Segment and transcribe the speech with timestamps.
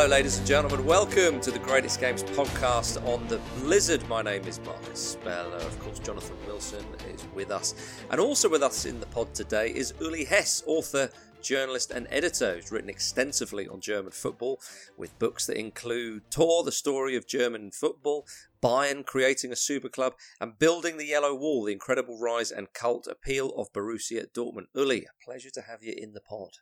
[0.00, 0.86] Hello, ladies and gentlemen.
[0.86, 4.02] Welcome to the Greatest Games podcast on the Blizzard.
[4.08, 5.56] My name is Marcus Speller.
[5.56, 7.74] Of course, Jonathan Wilson is with us.
[8.10, 11.10] And also with us in the pod today is Uli Hesse, author,
[11.42, 14.58] journalist, and editor who's written extensively on German football
[14.96, 18.26] with books that include Tor, the story of German football,
[18.62, 23.06] Bayern creating a super club, and building the Yellow Wall, the incredible rise and cult
[23.06, 24.68] appeal of Borussia Dortmund.
[24.74, 26.52] Uli, a pleasure to have you in the pod.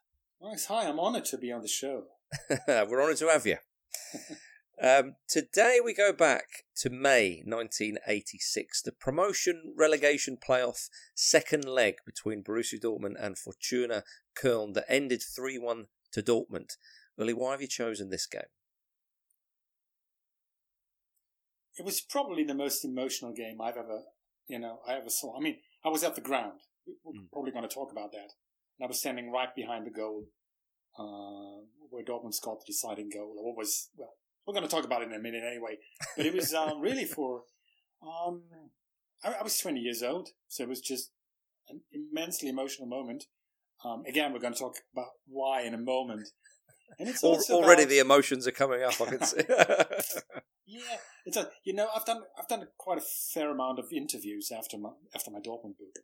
[0.43, 0.67] Nice.
[0.67, 2.07] Hi, I'm honoured to be on the show.
[2.69, 3.57] We're honoured to have you.
[4.81, 6.45] Um, today we go back
[6.77, 14.05] to May 1986, the promotion relegation playoff second leg between Borussia Dortmund and Fortuna
[14.41, 16.77] Köln that ended 3 1 to Dortmund.
[17.17, 18.43] Uli, why have you chosen this game?
[21.77, 24.03] It was probably the most emotional game I've ever,
[24.49, 25.37] you know, I ever saw.
[25.37, 26.61] I mean, I was at the ground.
[27.05, 27.31] We're Mm.
[27.33, 28.33] probably going to talk about that.
[28.79, 30.27] And I was standing right behind the goal
[30.99, 33.33] uh, where Dortmund scored the deciding goal.
[33.37, 34.15] What was, well,
[34.47, 35.79] we're going to talk about it in a minute anyway.
[36.17, 37.43] But it was um, really for,
[38.03, 38.43] um,
[39.25, 41.11] I, I was 20 years old, so it was just
[41.69, 43.25] an immensely emotional moment.
[43.85, 46.29] Um, again, we're going to talk about why in a moment.
[46.99, 49.43] And it's also Already about- the emotions are coming up, I can see.
[50.71, 53.01] Yeah, it's a you know I've done I've done quite a
[53.33, 55.97] fair amount of interviews after my after my Dortmund book,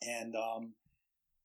[0.00, 0.72] and um,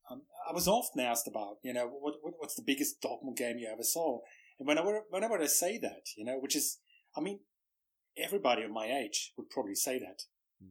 [0.09, 3.57] um, I was often asked about you know what, what what's the biggest Dortmund game
[3.57, 4.19] you ever saw,
[4.59, 6.79] and whenever whenever I say that you know which is
[7.17, 7.39] I mean
[8.17, 10.23] everybody of my age would probably say that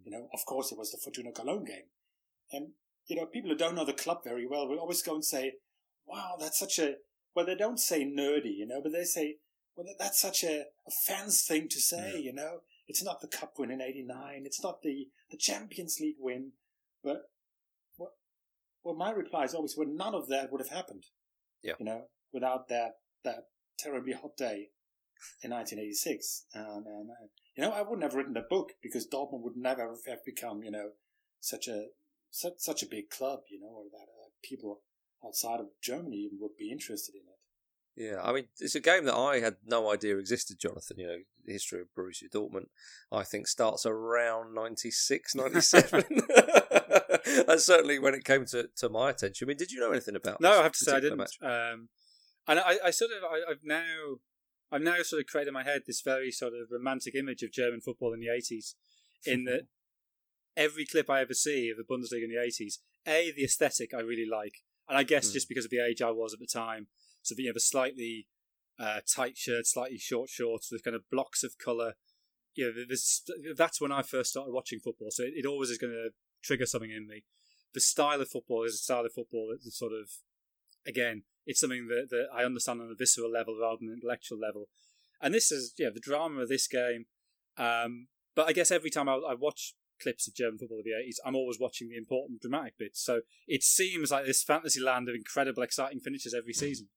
[0.05, 1.89] you know of course it was the Fortuna Cologne game,
[2.53, 2.69] and
[3.07, 5.55] you know people who don't know the club very well will always go and say
[6.07, 6.95] wow that's such a
[7.35, 9.37] well they don't say nerdy you know but they say
[9.77, 12.21] well, that's such a, a fans thing to say, Yeah.
[12.21, 12.61] you know.
[12.87, 14.43] It's not the cup win in '89.
[14.45, 16.53] It's not the, the Champions League win.
[17.03, 17.31] But
[18.85, 21.05] well, my reply is always, well, none of that would have happened.
[21.63, 21.75] Yeah.
[21.79, 22.03] You know,
[22.33, 23.47] without that that
[23.79, 24.69] terribly hot day
[25.43, 26.47] in 1986.
[26.55, 29.97] And, and uh, you know, I wouldn't have written the book because Dortmund would never
[30.07, 30.91] have become, you know,
[31.41, 31.87] such a
[32.31, 34.83] such, such a big club, you know, or that uh, people
[35.25, 37.35] outside of Germany even would be interested in it.
[37.97, 40.99] Yeah, I mean, it's a game that I had no idea existed, Jonathan.
[40.99, 42.67] You know, the history of Borussia Dortmund,
[43.13, 46.05] I think, starts around 96, 97.
[47.47, 49.47] That's certainly when it came to, to my attention.
[49.47, 51.21] I mean, did you know anything about No, I have to say I didn't.
[51.43, 51.89] Um,
[52.47, 54.17] and I, I sort of, I, I've now,
[54.71, 57.53] I've now sort of created in my head this very sort of romantic image of
[57.53, 58.75] German football in the eighties,
[59.25, 59.63] in that
[60.57, 64.01] every clip I ever see of the Bundesliga in the eighties, a the aesthetic I
[64.01, 65.33] really like, and I guess Mm.
[65.33, 66.89] just because of the age I was at the time,
[67.23, 68.27] so that you have a slightly
[68.79, 71.95] uh, tight shirt, slightly short shorts with kind of blocks of colour.
[72.55, 73.23] You know, there's,
[73.57, 76.11] that's when I first started watching football, so it, it always is going to
[76.43, 77.25] trigger something in me.
[77.73, 80.11] The style of football is a style of football that's sort of,
[80.87, 84.39] again, it's something that, that I understand on a visceral level rather than an intellectual
[84.39, 84.69] level.
[85.21, 87.07] And this is, yeah, the drama of this game.
[87.57, 90.91] Um, but I guess every time I, I watch clips of German football of the
[90.91, 93.05] 80s, I'm always watching the important dramatic bits.
[93.05, 96.89] So it seems like this fantasy land of incredible, exciting finishes every season.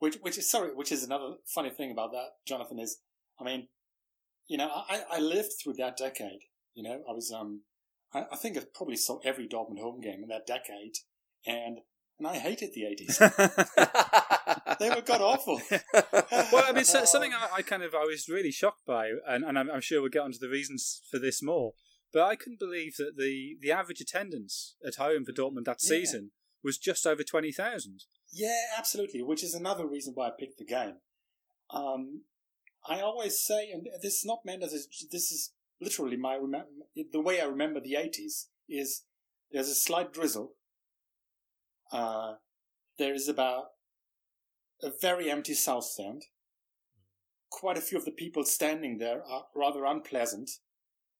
[0.00, 2.78] Which, which is sorry, which is another funny thing about that, Jonathan.
[2.78, 3.00] Is
[3.40, 3.68] I mean,
[4.48, 6.40] you know, I, I lived through that decade.
[6.74, 7.62] You know, I was um,
[8.12, 10.94] I, I think I probably saw every Dortmund home game in that decade,
[11.46, 11.78] and
[12.18, 13.18] and I hated the eighties.
[14.78, 15.60] they were god awful.
[15.92, 19.44] well, I mean, so, something I, I kind of I was really shocked by, and,
[19.44, 21.72] and I'm, I'm sure we'll get onto the reasons for this more.
[22.12, 25.88] But I couldn't believe that the, the average attendance at home for Dortmund that Yeah.
[25.90, 26.30] season
[26.64, 28.00] was just over twenty thousand.
[28.32, 29.22] Yeah, absolutely.
[29.22, 30.96] Which is another reason why I picked the game.
[31.70, 32.22] Um,
[32.88, 34.72] I always say, and this is not meant as
[35.10, 36.38] this is literally my
[37.12, 39.04] the way I remember the eighties is
[39.50, 40.54] there's a slight drizzle.
[41.92, 42.34] Uh,
[42.98, 43.64] there is about
[44.82, 46.26] a very empty south stand.
[47.50, 50.50] Quite a few of the people standing there are rather unpleasant,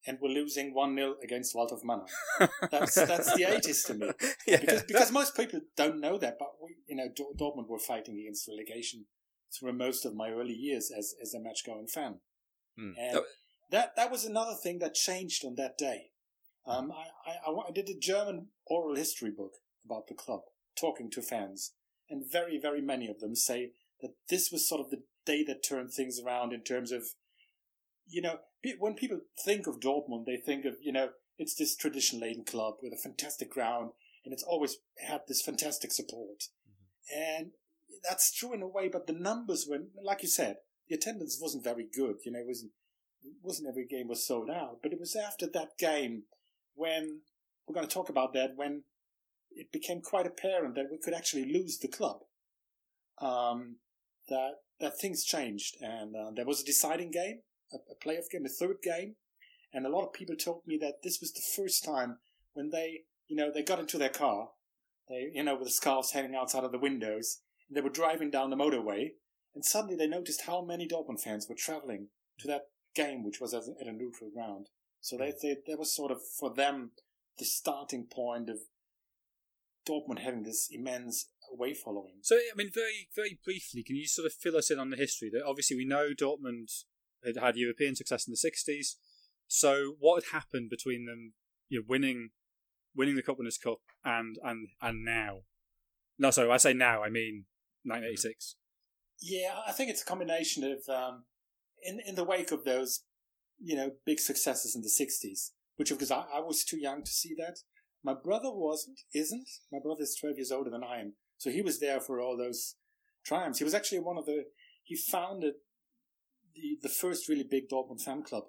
[0.06, 2.08] and we're losing one 0 against Waldhof Mannheim.
[2.70, 4.10] That's that's the eighties to me
[4.46, 4.58] yeah.
[4.60, 8.18] because because most people don't know that, but we, you know, Dor- Dortmund were fighting
[8.18, 9.06] against relegation
[9.58, 12.20] through most of my early years as as a match going fan,
[12.78, 12.92] Hmm.
[12.98, 13.24] and Oh,
[13.70, 16.10] that that was another thing that changed on that day.
[16.66, 19.52] Um, I, I, I did a German oral history book
[19.84, 20.40] about the club,
[20.78, 21.72] talking to fans,
[22.08, 25.62] and very very many of them say that this was sort of the day that
[25.62, 27.02] turned things around in terms of,
[28.08, 28.38] you know,
[28.78, 32.74] when people think of Dortmund, they think of you know it's this tradition laden club
[32.82, 33.90] with a fantastic ground,
[34.24, 34.76] and it's always
[35.08, 36.44] had this fantastic support,
[37.14, 37.52] and
[38.08, 38.88] that's true in a way.
[38.88, 40.56] But the numbers were, like you said,
[40.88, 42.16] the attendance wasn't very good.
[42.24, 42.72] You know, it wasn't
[43.22, 46.24] it wasn't every game was sold out, but it was after that game
[46.74, 47.20] when
[47.66, 48.84] we're going to talk about that when
[49.50, 52.20] it became quite apparent that we could actually lose the club.
[53.20, 53.76] Um,
[54.28, 57.40] that that things changed, and uh, there was a deciding game,
[57.72, 59.16] a, a playoff game, a third game,
[59.72, 62.18] and a lot of people told me that this was the first time
[62.54, 64.48] when they, you know, they got into their car,
[65.08, 68.30] they, you know, with the scarves hanging outside of the windows, and they were driving
[68.30, 69.10] down the motorway,
[69.54, 72.08] and suddenly they noticed how many Dortmund fans were traveling
[72.38, 74.68] to that game, which was at a neutral ground.
[75.00, 75.36] So they, hmm.
[75.42, 76.92] they that was sort of for them
[77.38, 78.58] the starting point of
[79.88, 82.18] Dortmund having this immense away following.
[82.22, 84.96] So, I mean, very, very briefly, can you sort of fill us in on the
[84.96, 85.30] history?
[85.32, 86.84] That obviously we know Dortmund
[87.24, 88.96] had had European success in the '60s.
[89.46, 91.32] So, what had happened between them,
[91.68, 92.30] you know, winning,
[92.94, 95.40] winning the Cup Winners' Cup, and and and now?
[96.18, 97.46] No, sorry, I say now, I mean
[97.84, 98.56] 1986.
[99.22, 101.24] Yeah, I think it's a combination of um,
[101.82, 103.04] in in the wake of those,
[103.58, 107.10] you know, big successes in the '60s, which because I, I was too young to
[107.10, 107.58] see that.
[108.02, 109.48] My brother wasn't, isn't.
[109.70, 111.14] My brother is 12 years older than I am.
[111.36, 112.76] So he was there for all those
[113.24, 113.58] triumphs.
[113.58, 114.44] He was actually one of the,
[114.84, 115.54] he founded
[116.60, 118.44] the, the first really big Dortmund fan club.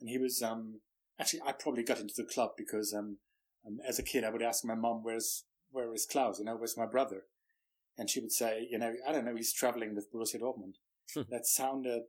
[0.00, 0.80] And he was, um,
[1.18, 3.18] actually, I probably got into the club because, um,
[3.66, 6.38] um, as a kid, I would ask my mom, where's, where is Klaus?
[6.38, 7.24] You know, where's my brother?
[7.98, 10.74] And she would say, you know, I don't know, he's traveling with Borussia Dortmund.
[11.14, 11.22] Hmm.
[11.30, 12.02] that sounded,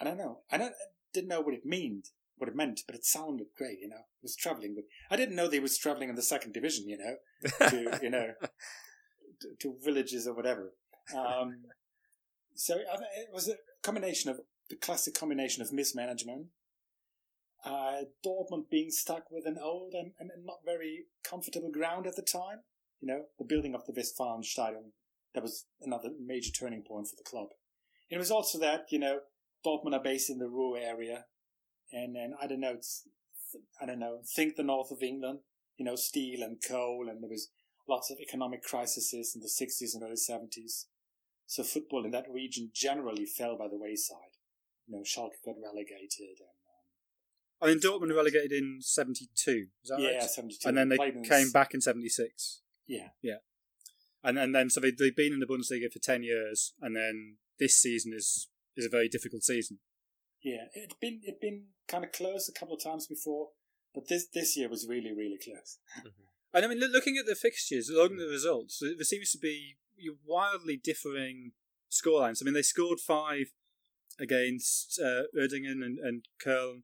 [0.00, 0.40] I don't know.
[0.50, 0.72] I don't,
[1.12, 2.08] didn't know what it meant,
[2.38, 3.96] what it meant, but it sounded great, you know.
[4.20, 6.88] He was traveling, but I didn't know that he was traveling in the second division,
[6.88, 8.32] you know, to, you know,
[9.40, 10.72] to, to villages or whatever.
[11.14, 11.62] Um,
[12.54, 16.46] so it was a combination of the classic combination of mismanagement,
[17.64, 22.22] uh, Dortmund being stuck with an old and, and not very comfortable ground at the
[22.22, 22.60] time.
[23.00, 24.92] You know, the building of the Westfalenstadion,
[25.34, 27.48] that was another major turning point for the club.
[28.10, 29.20] It was also that, you know,
[29.64, 31.26] Dortmund are based in the Ruhr area.
[31.92, 32.76] And then, I don't know,
[33.80, 35.40] I don't know, think the north of England,
[35.76, 37.48] you know, steel and coal, and there was
[37.88, 40.84] lots of economic crises in the 60s and early 70s.
[41.46, 44.27] So football in that region generally fell by the wayside.
[44.88, 49.66] You know, Schalke got relegated, and um, oh, I mean, Dortmund relegated in '72.
[49.82, 50.22] Is that yeah, right?
[50.22, 50.66] 72.
[50.66, 50.96] And then they
[51.28, 52.62] came back in '76.
[52.86, 53.36] Yeah, Yeah.
[54.24, 57.36] And and then so they they've been in the Bundesliga for ten years, and then
[57.58, 59.78] this season is is a very difficult season.
[60.42, 60.64] yeah.
[60.74, 63.48] It'd been it'd been kind of close a couple of times before,
[63.94, 65.78] but this this year was really really close.
[65.98, 66.24] Mm-hmm.
[66.54, 68.32] And I mean, looking at the fixtures, looking at the mm.
[68.32, 69.76] results, there there seems to be
[70.26, 71.52] wildly differing
[71.90, 72.38] scorelines.
[72.40, 73.52] I mean, they scored five
[74.20, 76.82] against uh, Uerdingen and, and Köln,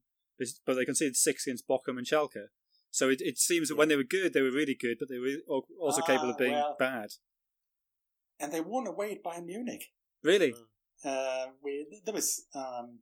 [0.66, 2.46] but they conceded six against Bochum and Schalke.
[2.90, 5.19] So it, it seems that when they were good, they were really good, but they
[5.19, 5.38] were
[5.81, 6.76] also Ah, capable of being well.
[6.78, 7.10] bad.
[8.38, 9.92] And they won away at Bayern Munich.
[10.22, 10.54] Really?
[11.04, 13.00] uh, we there was um,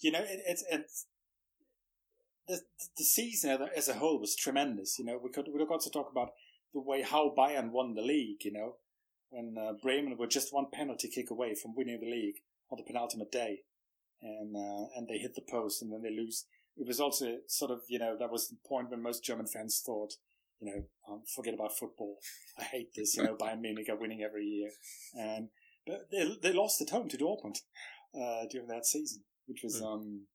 [0.00, 1.06] you know it, it's it's
[2.48, 2.60] the
[2.98, 4.98] the season as a- as a whole was tremendous.
[4.98, 6.30] You know we could we could also talk about
[6.74, 8.44] the way how Bayern won the league.
[8.44, 8.76] You know
[9.30, 12.36] when uh, Bremen were just one penalty kick away from winning the league
[12.70, 13.60] on the penultimate day,
[14.22, 16.46] and uh, and they hit the post and then they lose.
[16.76, 19.82] It was also sort of you know that was the point when most German fans
[19.84, 20.14] thought.
[20.60, 22.16] You know, um, forget about football.
[22.58, 23.16] I hate this.
[23.16, 24.70] You know, Bayern Munich are winning every year,
[25.14, 25.48] and
[25.86, 27.58] but they they lost at home to Dortmund
[28.14, 30.26] uh, during that season, which was um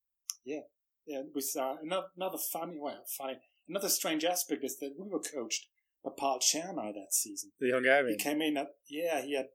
[0.46, 0.62] yeah
[1.06, 3.36] yeah it was uh, another another funny well funny
[3.68, 5.68] another strange aspect is that we were coached
[6.04, 7.52] by Paul Csernai that season.
[7.60, 8.18] The Hungarian.
[8.18, 9.48] He came in at yeah he had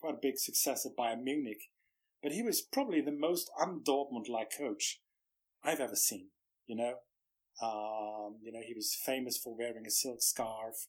[0.00, 1.62] quite a big success at Bayern Munich,
[2.22, 5.00] but he was probably the most un-Dortmund like coach
[5.64, 6.28] I've ever seen.
[6.66, 6.94] You know,
[7.62, 10.88] um, you know he was famous for wearing a silk scarf.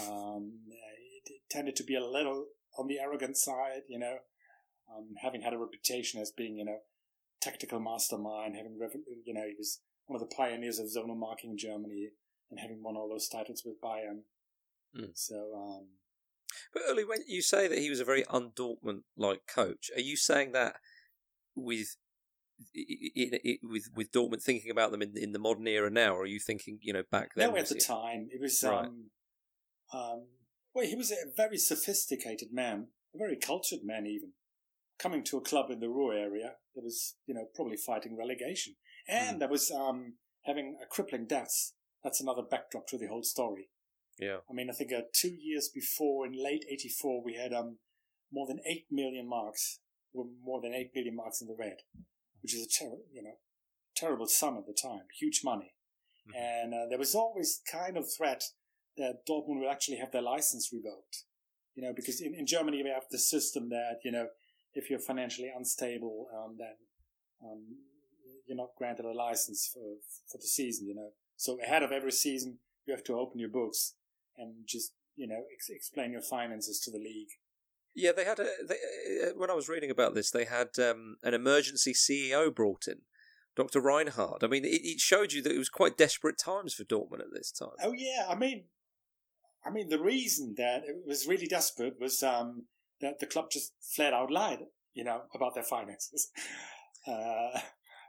[0.00, 0.52] Um,
[1.24, 2.46] he tended to be a little
[2.78, 4.16] on the arrogant side, you know,
[4.90, 6.78] um, having had a reputation as being, you know,
[7.40, 8.78] tactical mastermind, having,
[9.24, 12.08] you know, he was one of the pioneers of zonal marking in Germany
[12.50, 14.22] and having won all those titles with Bayern.
[14.96, 15.10] Mm.
[15.14, 15.86] So, um,
[16.72, 20.16] But early when you say that he was a very un-Dortmund like coach, are you
[20.16, 20.76] saying that
[21.54, 21.96] with
[22.76, 26.14] i- i- i- with with Dortmund thinking about them in in the modern era now,
[26.14, 27.50] or are you thinking you know back then?
[27.50, 28.86] no, at the he- time, it was, Right.
[28.86, 29.10] um,
[29.92, 30.28] um,
[30.74, 34.34] well, he was a very sophisticated man, a very cultured man, even
[34.98, 38.76] coming to a club in the Ruhr area that was, you know, probably fighting relegation,
[39.06, 39.40] and Mm.
[39.40, 41.74] that was um, having a crippling debts.
[42.04, 43.70] That's another backdrop to the whole story.
[44.18, 44.38] Yeah.
[44.48, 47.78] I mean, I think uh, two years before, in late '84, we had um,
[48.32, 49.80] more than eight million marks,
[50.12, 51.78] were more than eight million marks in the red,
[52.42, 53.36] which is a ter- you know
[53.96, 55.74] terrible sum at the time, huge money.
[56.28, 56.36] Mhm.
[56.36, 58.44] And uh, there was always kind of threat
[58.96, 61.24] that Dortmund would actually have their license revoked.
[61.74, 64.28] You know, because in, in Germany we have the system that you know
[64.74, 66.76] if you're financially unstable, um, then
[67.42, 67.62] um,
[68.46, 69.96] you're not granted a license for
[70.30, 70.86] for the season.
[70.86, 73.94] You know, so ahead of every season you have to open your books
[74.42, 77.30] and just you know ex- explain your finances to the league.
[77.94, 78.46] Yeah, they had a.
[78.66, 78.74] They,
[79.24, 83.02] uh, when I was reading about this, they had um, an emergency CEO brought in,
[83.54, 83.80] Dr.
[83.80, 84.42] Reinhardt.
[84.42, 87.32] I mean, it, it showed you that it was quite desperate times for Dortmund at
[87.32, 87.76] this time.
[87.82, 88.64] Oh yeah, I mean,
[89.64, 92.64] I mean the reason that it was really desperate was um,
[93.00, 94.60] that the club just flat out lied,
[94.94, 96.30] you know, about their finances.
[97.04, 97.58] Uh,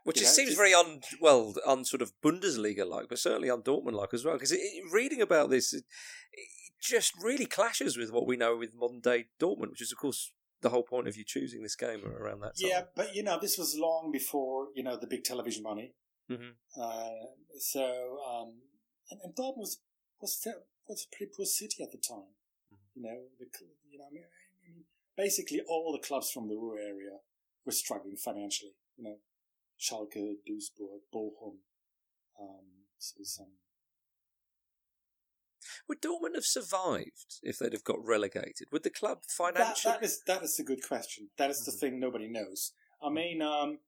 [0.03, 3.49] Which you it know, seems very un well un sort of Bundesliga like, but certainly
[3.49, 4.33] un Dortmund like as well.
[4.35, 4.55] Because
[4.91, 5.85] reading about this, it,
[6.33, 6.49] it
[6.81, 10.33] just really clashes with what we know with modern day Dortmund, which is of course
[10.61, 12.69] the whole point of you choosing this game around that time.
[12.69, 15.93] yeah, but you know, this was long before you know the big television money.
[16.29, 16.51] Mhm.
[16.79, 17.27] Uh,
[17.59, 18.61] so, um,
[19.11, 19.79] and, and Dortmund was
[20.19, 20.47] was
[20.87, 22.35] was a pretty poor city at the time.
[22.73, 22.95] Mm-hmm.
[22.95, 23.45] You know, the,
[23.89, 24.83] you know, I mean, I mean,
[25.15, 27.19] basically all the clubs from the Ruhr area
[27.65, 28.73] were struggling financially.
[28.97, 29.15] You know,
[29.83, 31.57] Schalke, Duisburg, Bochum.
[32.39, 32.65] Um,
[32.97, 33.47] so some
[35.87, 38.67] Would Dortmund have survived if they'd have got relegated?
[38.71, 39.93] Would the club that, financially?
[39.93, 41.29] that is that is a good question.
[41.37, 41.79] That is the Mhm.
[41.79, 42.73] thing nobody knows.
[43.01, 43.79] I mean, um,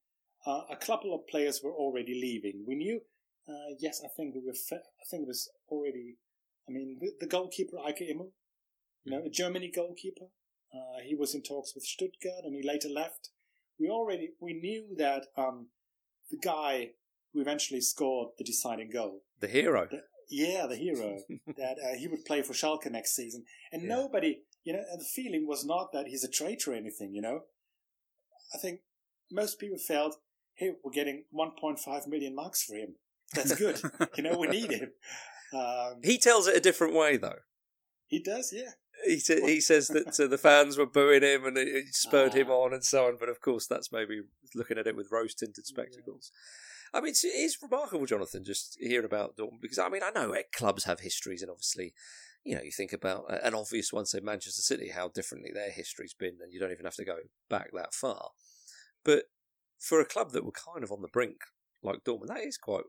[0.46, 2.66] uh, a couple of players were already leaving.
[2.66, 3.02] We knew.
[3.48, 4.54] Uh, yes, I think we were.
[4.54, 6.18] Fa- I think it was already.
[6.68, 8.32] I mean, the, the goalkeeper Eike Immel,
[9.04, 10.28] you know, a Germany goalkeeper.
[10.74, 13.30] Uh, he was in talks with Stuttgart, and he later left.
[13.80, 15.70] We already we knew that um,
[16.32, 16.92] the guy
[17.34, 19.88] who eventually scored the deciding goal the hero.
[20.30, 21.20] yeah, the hero.
[21.58, 23.90] that uh, he would play for Schalke next season, and Yeah.
[23.90, 27.14] nobody, you know, and the feeling was not that he's a traitor or anything.
[27.14, 27.42] You know,
[28.54, 28.80] I think
[29.32, 30.18] most people felt,
[30.56, 32.96] "Hey, we're getting 1.5 million marks for him.
[33.34, 33.82] That's good.
[34.18, 34.92] you know, we need him."
[35.54, 37.40] Um, He tells it a different way, though.
[38.08, 38.72] he does, yeah.
[39.06, 42.34] He sa- he says that uh, the fans were booing him and it, it spurred
[42.34, 42.54] him Ah.
[42.64, 43.18] on and so on.
[43.20, 44.22] But of course, that's maybe
[44.54, 46.32] looking at it with rose tinted spectacles.
[46.94, 50.12] I mean, it's, it is remarkable, Jonathan, just hearing about Dortmund because I mean, I
[50.12, 51.94] know eh, clubs have histories, and obviously,
[52.44, 56.14] you know, you think about an obvious one, say Manchester City, how differently their history's
[56.14, 57.18] been, and you don't even have to go
[57.50, 58.30] back that far.
[59.04, 59.26] But
[59.80, 61.38] for a club that were kind of on the brink,
[61.84, 62.86] like Dortmund, that is quite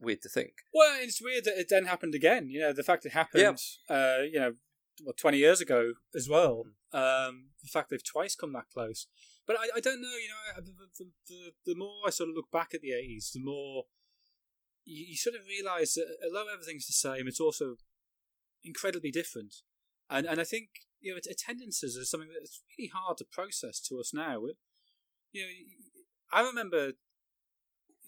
[0.00, 0.52] weird to think.
[0.74, 2.48] Well, it's weird that it then happened again.
[2.50, 4.52] You know, the fact it happened, uh, you know,
[5.02, 6.64] what, 20 years ago as well.
[6.92, 9.06] Um, the fact they've twice come that close.
[9.46, 12.36] But I, I don't know, you know, the, the, the, the more I sort of
[12.36, 13.84] look back at the 80s, the more
[14.84, 17.76] you, you sort of realise that although everything's the same, it's also
[18.64, 19.56] incredibly different.
[20.10, 20.68] And and I think,
[21.00, 24.40] you know, attendances are something that's really hard to process to us now.
[25.32, 25.48] You know,
[26.32, 26.92] I remember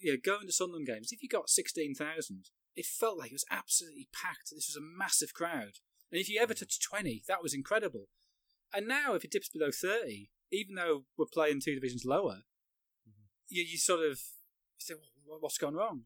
[0.01, 2.45] you know, going to Sunderland games, if you got 16,000,
[2.75, 4.49] it felt like it was absolutely packed.
[4.51, 5.77] This was a massive crowd.
[6.11, 8.07] And if you ever touched 20, that was incredible.
[8.73, 12.39] And now, if it dips below 30, even though we're playing two divisions lower,
[13.47, 14.19] you, you sort of
[14.77, 14.93] you say,
[15.25, 16.01] well, what's gone wrong?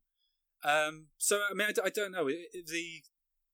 [0.64, 2.26] Um, so, I mean, I don't know.
[2.28, 3.02] The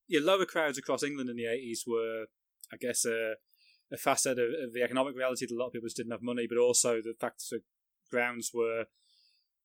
[0.07, 2.25] yeah, lower crowds across England in the 80s were,
[2.71, 3.33] I guess, a,
[3.91, 6.21] a facet of, of the economic reality that a lot of people just didn't have
[6.21, 7.61] money, but also the fact that the
[8.09, 8.85] grounds were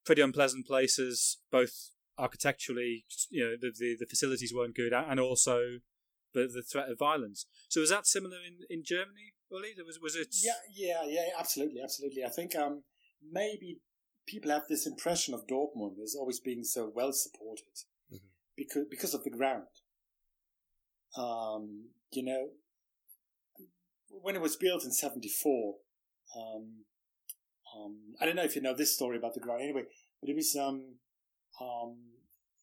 [0.04, 5.78] pretty unpleasant places, both architecturally, you know, the, the, the facilities weren't good, and also
[6.36, 7.46] the, the threat of violence.
[7.68, 9.72] So was that similar in, in Germany, Uli?
[9.74, 10.28] There was was it?
[10.42, 12.22] Yeah, yeah, yeah, absolutely, absolutely.
[12.24, 12.84] I think um,
[13.32, 13.80] maybe
[14.26, 17.76] people have this impression of Dortmund as always being so well supported
[18.12, 18.28] Mhm.
[18.56, 19.66] because because of the ground.
[21.16, 22.48] Um, you know,
[24.08, 25.76] when it was built in '74,
[26.36, 26.84] um,
[27.74, 29.62] um, I don't know if you know this story about the ground.
[29.62, 29.84] Anyway,
[30.20, 30.98] but it was um,
[31.60, 31.96] um,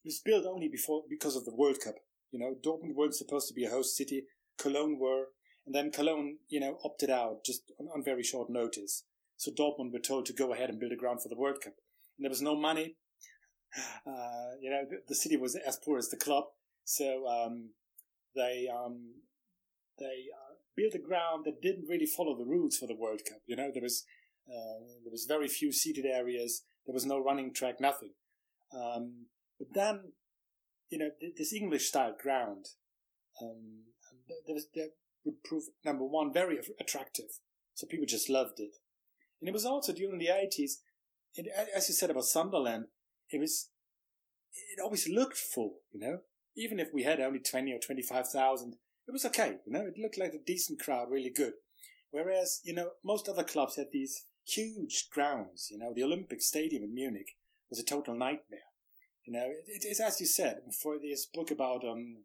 [0.04, 1.96] it was built only before because of the World Cup.
[2.34, 4.24] You know, Dortmund weren't supposed to be a host city.
[4.58, 5.26] Cologne were,
[5.64, 9.04] and then Cologne, you know, opted out just on, on very short notice.
[9.36, 11.74] So Dortmund were told to go ahead and build a ground for the World Cup.
[12.18, 12.96] And there was no money.
[14.06, 16.44] Uh, you know, the, the city was as poor as the club.
[16.84, 17.70] So um,
[18.36, 19.14] they um,
[19.98, 23.38] they uh, built a ground that didn't really follow the rules for the World Cup.
[23.46, 24.04] You know, there was
[24.48, 26.62] uh, there was very few seated areas.
[26.86, 28.12] There was no running track, nothing.
[28.72, 29.26] Um,
[29.58, 30.12] but then,
[30.94, 32.66] you know, this English style ground,
[33.42, 33.82] um,
[34.46, 34.90] there was, that
[35.24, 37.30] would prove number one very attractive.
[37.74, 38.76] So people just loved it,
[39.40, 40.82] and it was also during the eighties.
[41.76, 42.84] As you said about Sunderland,
[43.28, 43.70] it was
[44.72, 45.80] it always looked full.
[45.92, 46.18] You know,
[46.56, 48.76] even if we had only twenty or twenty five thousand,
[49.08, 49.56] it was okay.
[49.66, 51.54] You know, it looked like a decent crowd, really good.
[52.12, 55.68] Whereas, you know, most other clubs had these huge grounds.
[55.72, 57.30] You know, the Olympic Stadium in Munich
[57.68, 58.70] was a total nightmare.
[59.24, 62.24] You know, it, it is as you said for this book about um,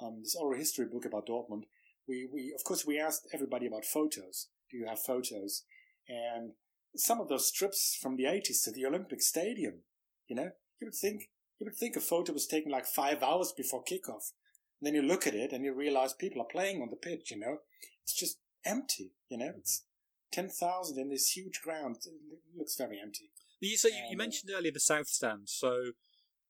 [0.00, 1.64] um, this oral history book about Dortmund.
[2.08, 4.48] We we of course we asked everybody about photos.
[4.70, 5.64] Do you have photos?
[6.08, 6.52] And
[6.96, 9.82] some of those strips from the eighties to the Olympic Stadium.
[10.28, 13.52] You know, you would think you would think a photo was taken like five hours
[13.56, 14.32] before kickoff.
[14.80, 17.30] And then you look at it and you realize people are playing on the pitch.
[17.30, 17.58] You know,
[18.02, 19.12] it's just empty.
[19.28, 19.84] You know, it's
[20.32, 21.96] ten thousand in this huge ground.
[22.06, 23.30] It looks very empty.
[23.60, 25.48] You, so you, you Um, mentioned earlier the south stand.
[25.48, 25.92] So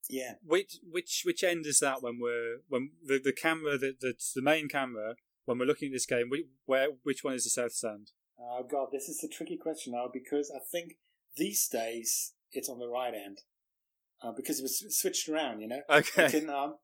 [0.09, 0.35] Yeah.
[0.43, 4.43] which which which end is that when we're when the the camera that that's the
[4.43, 5.15] main camera
[5.45, 6.29] when we're looking at this game?
[6.31, 8.11] whi- Where which one is the south stand?
[8.39, 10.95] Oh God, this is a tricky question now because I think
[11.37, 13.39] these days it's on the right end
[14.23, 15.61] uh, because it was switched around.
[15.61, 15.81] You know.
[15.91, 16.25] Okay.
[16.25, 16.77] You can, um,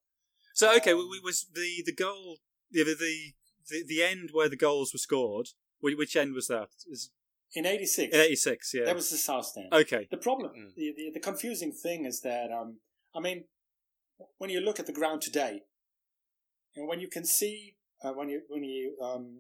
[0.54, 2.38] So okay, Um, w- w- was the the goal
[2.70, 3.32] the the
[3.70, 5.48] the, the end where the goals were scored?
[5.80, 6.68] Which end was that?
[6.90, 7.10] Is
[7.54, 8.72] in '86, in eighty six?
[8.74, 8.84] Yeah.
[8.86, 9.72] that was the south stand.
[9.72, 10.08] okay.
[10.10, 10.74] The problem, Mm.
[10.74, 12.78] the, the the confusing thing is that um,
[13.16, 13.44] I mean,
[14.38, 15.62] when you look at the ground today,
[16.74, 19.38] and when you can see uh, when you when you um,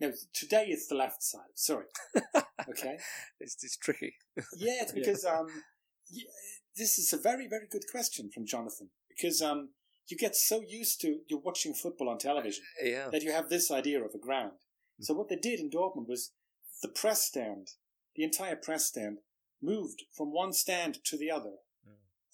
[0.00, 1.54] no, today it's the left side.
[1.54, 1.86] Sorry,
[2.68, 2.96] okay.
[3.40, 4.14] It's, it's tricky.
[4.56, 5.00] Yeah, it's Yeah.
[5.00, 5.46] because um,
[6.12, 6.22] y-
[6.76, 9.70] this is a very very good question from Jonathan because um,
[10.08, 13.08] you get so used to you're watching football on television Yeah.
[13.10, 14.52] that you have this idea of a ground.
[15.00, 16.32] So what they did in Dortmund was
[16.82, 17.68] the press stand,
[18.16, 19.18] the entire press stand,
[19.62, 21.54] moved from one stand to the other.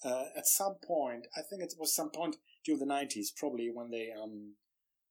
[0.05, 3.89] Uh, at some point, I think it was some point during the nineties, probably when
[3.89, 4.53] they, um,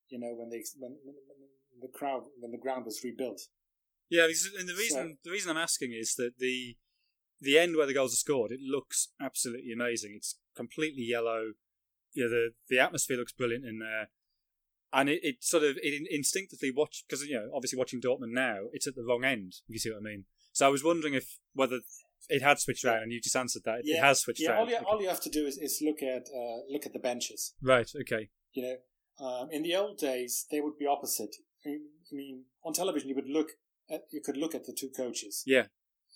[0.09, 1.17] you know, when they when, when
[1.83, 3.41] the crowd when the ground was rebuilt.
[4.09, 6.77] Yeah, and the reason the reason I'm asking is that the
[7.41, 10.13] the end where the goals are scored, it looks absolutely amazing.
[10.15, 11.53] It's completely yellow.
[12.13, 14.11] You know, the the atmosphere looks brilliant in there,
[14.93, 18.67] and it, it sort of it instinctively watch because you know obviously watching Dortmund now,
[18.73, 19.55] it's at the wrong end.
[19.69, 20.27] If you see what I mean.
[20.53, 21.81] So I was wondering if whether
[22.29, 24.51] it had switched around, and you just answered that it, it has switched yeah.
[24.51, 24.61] around.
[24.61, 24.85] All you, Okay.
[24.87, 27.55] all you have to do is, is look at uh, look at the benches.
[27.63, 27.91] Right.
[28.03, 28.31] Okay.
[28.53, 31.37] You know, um, in the old days, they would be opposite.
[31.65, 31.81] I mean,
[32.13, 33.51] I mean, on television, you would look
[33.91, 35.43] at you could look at the two coaches.
[35.47, 35.67] Yeah.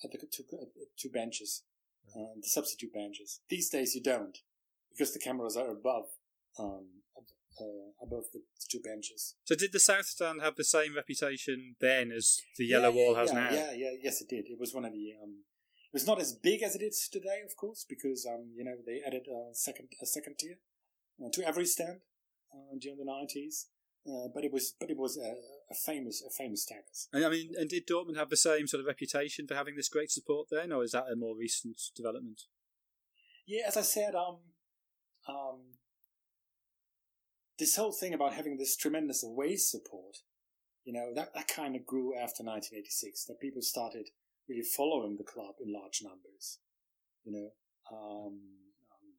[0.05, 1.65] At the two, at the two benches,
[2.15, 3.41] uh, the substitute benches.
[3.49, 4.39] These days, you don't
[4.91, 6.07] because the cameras are above
[6.59, 6.87] um,
[7.61, 8.41] uh, above the
[8.71, 9.35] two benches.
[9.45, 13.13] So did the South Stand have the same reputation then as the Yellow Yeah, Wall
[13.15, 13.51] yeah, has yeah, now?
[13.51, 14.47] Yeah, yeah, yes, it did.
[14.49, 15.13] It was one of the.
[15.23, 15.45] Um,
[15.89, 18.77] it was not as big as it is today, of course, because um, you know
[18.85, 20.59] they added a second a second tier
[21.25, 22.01] uh, to every stand
[22.53, 23.69] uh, during the nineties.
[24.07, 25.35] Uh, but it was but it was a,
[25.71, 27.09] a famous a famous status.
[27.13, 29.89] And I mean, and did Dortmund have the same sort of reputation for having this
[29.89, 32.43] great support then, or is that a more recent development?
[33.47, 34.41] Yeah, as I said, um,
[35.27, 35.61] um,
[37.59, 40.19] this whole thing about having this tremendous away support,
[40.85, 43.25] you know, that, that kind of grew after 1986.
[43.25, 44.09] That people started
[44.49, 46.59] really following the club in large numbers,
[47.25, 47.51] you know.
[47.91, 48.33] Um,
[48.93, 49.15] um,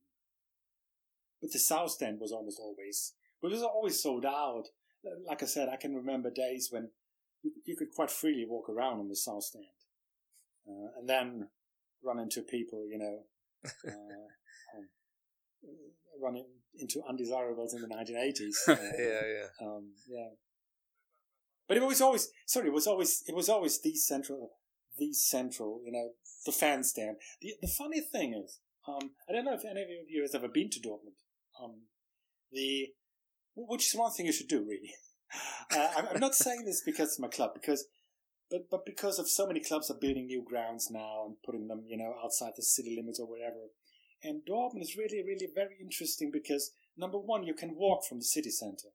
[1.42, 4.66] but the South Stand was almost always, it was always sold out.
[5.28, 6.90] Like I said, I can remember days when
[7.44, 9.66] you, you could quite freely walk around on the South Stand,
[10.68, 11.48] uh, and then
[12.04, 13.20] run into people, you know,
[13.66, 14.88] uh, um,
[16.22, 16.46] running
[16.78, 18.56] into undesirables in the 1980s.
[18.68, 19.68] Uh, yeah, yeah.
[19.68, 20.30] um, yeah.
[21.68, 22.68] But it was always sorry.
[22.68, 24.54] It was always it was always the central,
[25.00, 25.82] the central.
[25.84, 26.10] You know,
[26.46, 27.18] the fan stand.
[27.42, 30.48] The the funny thing is, um, I don't know if any of you has ever
[30.48, 31.18] been to Dortmund.
[31.62, 31.84] Um,
[32.52, 32.90] the
[33.56, 34.94] which is one thing you should do really.
[35.72, 37.86] Uh, I'm, I'm not saying this because it's my club, because
[38.50, 41.84] but but because of so many clubs are building new grounds now and putting them,
[41.88, 43.70] you know, outside the city limits or whatever.
[44.24, 48.26] And Dortmund is really, really very interesting because number one, you can walk from the
[48.26, 48.90] city centre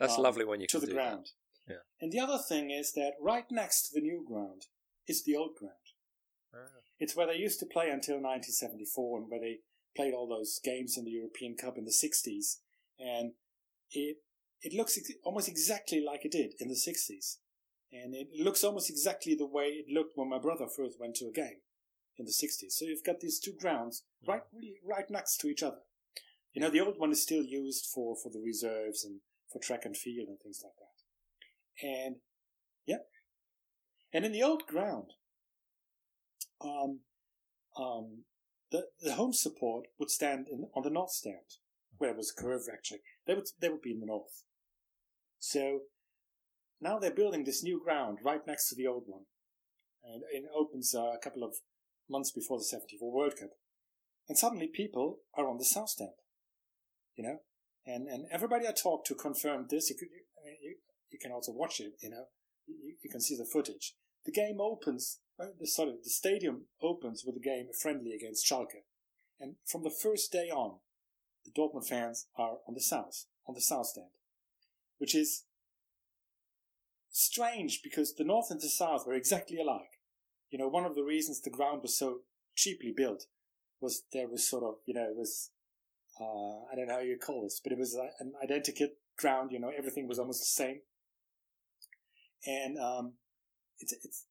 [0.00, 1.26] That's um, lovely when you to the ground.
[1.68, 1.84] Yeah.
[2.00, 4.62] And the other thing is that right next to the new ground
[5.06, 5.74] is the old ground.
[6.54, 6.80] Ah.
[6.98, 9.58] It's where they used to play until 1974 and where they
[9.96, 12.56] played all those games in the European Cup in the 60s.
[12.98, 13.32] And
[13.90, 14.18] it
[14.62, 17.36] it looks ex- almost exactly like it did in the 60s.
[17.92, 21.26] And it looks almost exactly the way it looked when my brother first went to
[21.26, 21.60] a game
[22.18, 22.72] in the 60s.
[22.72, 25.82] So you've got these two grounds right really right next to each other.
[26.52, 29.20] You know, the old one is still used for, for the reserves and
[29.52, 31.86] for track and field and things like that.
[31.86, 32.16] And
[32.86, 33.04] yeah.
[34.16, 35.12] And in the old ground,
[36.64, 37.00] um,
[37.78, 38.24] um,
[38.72, 41.58] the the home support would stand in, on the north stand,
[41.98, 43.00] where it was a curve actually.
[43.26, 44.42] They would they would be in the north.
[45.38, 45.80] So
[46.80, 49.24] now they're building this new ground right next to the old one,
[50.02, 51.56] and it opens uh, a couple of
[52.08, 53.50] months before the '74 World Cup,
[54.30, 56.16] and suddenly people are on the south stand,
[57.16, 57.40] you know,
[57.84, 59.90] and and everybody I talked to confirmed this.
[59.90, 60.08] You could
[60.62, 60.76] you,
[61.10, 62.24] you can also watch it, you know,
[62.66, 63.92] you, you can see the footage.
[64.26, 68.84] The game opens, uh, the, sorry, the stadium opens with a game friendly against Schalke.
[69.38, 70.80] And from the first day on,
[71.44, 74.08] the Dortmund fans are on the south, on the south stand,
[74.98, 75.44] which is
[77.10, 80.00] strange because the north and the south were exactly alike.
[80.50, 82.20] You know, one of the reasons the ground was so
[82.56, 83.26] cheaply built
[83.80, 85.50] was there was sort of, you know, it was,
[86.20, 89.60] uh, I don't know how you call this, but it was an identical ground, you
[89.60, 90.80] know, everything was almost the same.
[92.46, 93.12] and um,
[93.80, 94.24] it's it's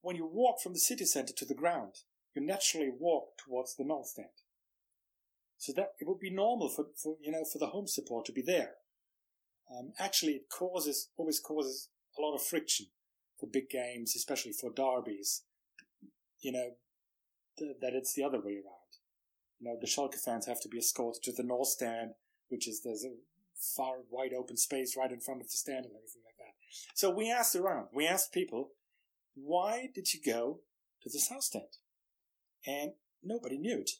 [0.00, 1.94] when you walk from the city center to the ground,
[2.34, 4.28] you naturally walk towards the north stand.
[5.56, 8.32] So that it would be normal for, for you know for the home support to
[8.32, 8.74] be there.
[9.70, 12.86] Um, actually, it causes always causes a lot of friction
[13.38, 15.42] for big games, especially for derbies.
[16.40, 16.70] You know
[17.58, 18.92] th- that it's the other way around.
[19.58, 22.12] You know the Schalke fans have to be escorted to the north stand,
[22.48, 23.14] which is there's a
[23.58, 26.54] far wide open space right in front of the stand and everything like that.
[26.94, 28.70] So we asked around, we asked people,
[29.34, 30.60] why did you go
[31.02, 31.64] to this house stand?
[32.66, 32.92] And
[33.22, 33.90] nobody knew it.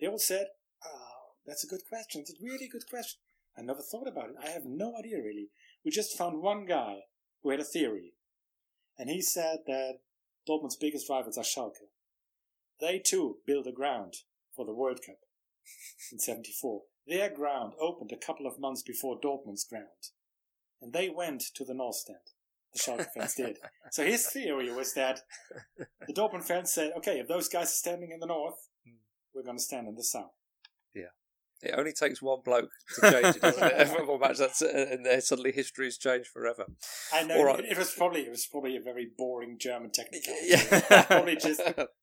[0.00, 0.46] They all said,
[0.84, 2.22] oh, that's a good question.
[2.22, 3.20] It's a really good question.
[3.56, 4.36] I never thought about it.
[4.42, 5.48] I have no idea really.
[5.84, 7.00] We just found one guy
[7.42, 8.14] who had a theory.
[8.98, 10.00] And he said that
[10.48, 11.88] Dortmund's biggest rivals are Schalke.
[12.80, 14.14] They too built a ground
[14.54, 15.18] for the World Cup
[16.10, 16.82] in 74.
[17.06, 20.10] Their ground opened a couple of months before Dortmund's ground.
[20.80, 22.18] And they went to the North Stand.
[22.72, 23.58] The Schalke fans did.
[23.92, 25.22] So his theory was that
[25.76, 28.98] the Dortmund fans said, okay, if those guys are standing in the North, hmm.
[29.34, 30.30] we're going to stand in the South.
[31.62, 33.72] It only takes one bloke to change it, doesn't it?
[33.76, 36.64] Everyone match that's and then suddenly history's changed forever.
[37.12, 37.60] I know right.
[37.60, 40.40] it, was probably it was probably a very boring German technicality.
[40.50, 41.02] Yeah.
[41.02, 41.60] probably just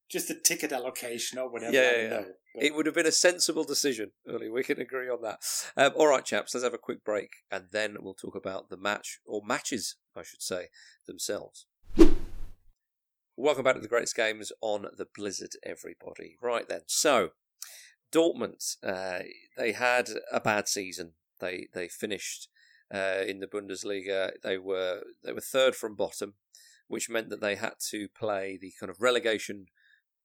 [0.10, 1.74] just a ticket allocation or whatever.
[1.74, 2.20] Yeah, I yeah, don't yeah.
[2.20, 2.34] know.
[2.60, 4.50] It would have been a sensible decision, early.
[4.50, 5.40] We can agree on that.
[5.76, 8.78] Um, all right, chaps, let's have a quick break and then we'll talk about the
[8.78, 10.68] match, or matches, I should say,
[11.06, 11.66] themselves.
[13.36, 16.38] Welcome back to the greatest games on the Blizzard, everybody.
[16.42, 17.30] Right then, so
[18.12, 19.20] Dortmund, uh,
[19.58, 21.14] they had a bad season.
[21.40, 22.50] They they finished
[22.94, 24.32] uh, in the Bundesliga.
[24.44, 26.36] They were they were third from bottom,
[26.88, 29.68] which meant that they had to play the kind of relegation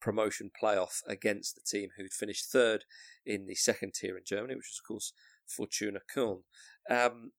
[0.01, 2.85] promotion playoff against the team who'd finished third
[3.25, 5.12] in the second tier in Germany, which was of course
[5.47, 6.42] Fortuna Köln.
[6.90, 7.33] Um,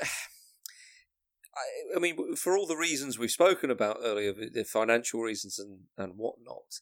[1.96, 5.84] I, mean, for all the reasons we've spoken about earlier, the the financial reasons and,
[5.96, 6.80] and whatnot,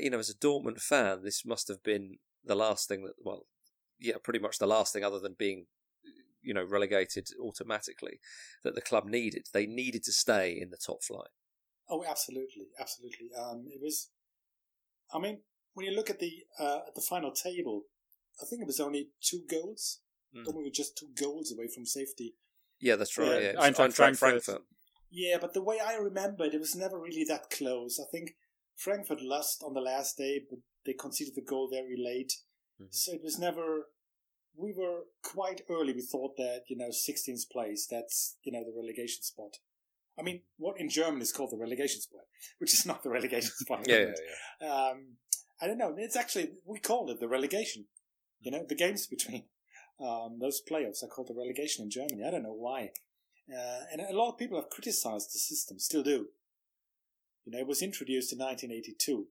[0.00, 3.46] you know, as a Dortmund fan, this must have been the last thing that, well,
[3.98, 5.66] yeah, pretty much the last thing other than being,
[6.42, 8.18] you know, relegated automatically
[8.64, 9.46] that the club needed.
[9.52, 11.28] They needed to stay in the top flight.
[11.88, 13.30] Oh, absolutely, absolutely.
[13.38, 14.10] Um, it was.
[15.14, 15.40] I mean,
[15.74, 17.82] when you look at the uh, at the final table,
[18.40, 20.00] I think it was only two goals.
[20.34, 20.46] Mm.
[20.46, 22.34] Dortmund were just two goals away from safety.
[22.80, 23.42] Yeah, that's right.
[23.42, 24.18] Yeah, Yeah, Eintracht Eintracht Frankfurt.
[24.18, 24.62] Frankfurt.
[25.10, 28.00] Yeah, but the way I remember it, it was never really that close.
[28.00, 28.34] I think
[28.82, 32.32] Frankfurt lost on the last day, but they conceded the goal very late.
[32.80, 32.92] Mhm.
[32.92, 33.88] So it was never.
[34.54, 35.92] We were quite early.
[35.94, 37.86] We thought that you know 16th place.
[37.86, 39.58] That's you know the relegation spot.
[40.18, 42.26] I mean, what in German is called the relegation spot,
[42.58, 43.86] which is not the relegation spot.
[43.86, 44.14] Yeah, yeah,
[44.60, 44.68] yeah.
[44.72, 45.16] Um,
[45.60, 45.94] I don't know.
[45.96, 47.86] It's actually we call it the relegation.
[48.40, 49.44] You know, the games between
[50.00, 52.24] um, those playoffs are called the relegation in Germany.
[52.26, 52.92] I don't know why.
[53.52, 56.28] Uh, and a lot of people have criticized the system, still do.
[57.44, 59.26] You know, it was introduced in 1982.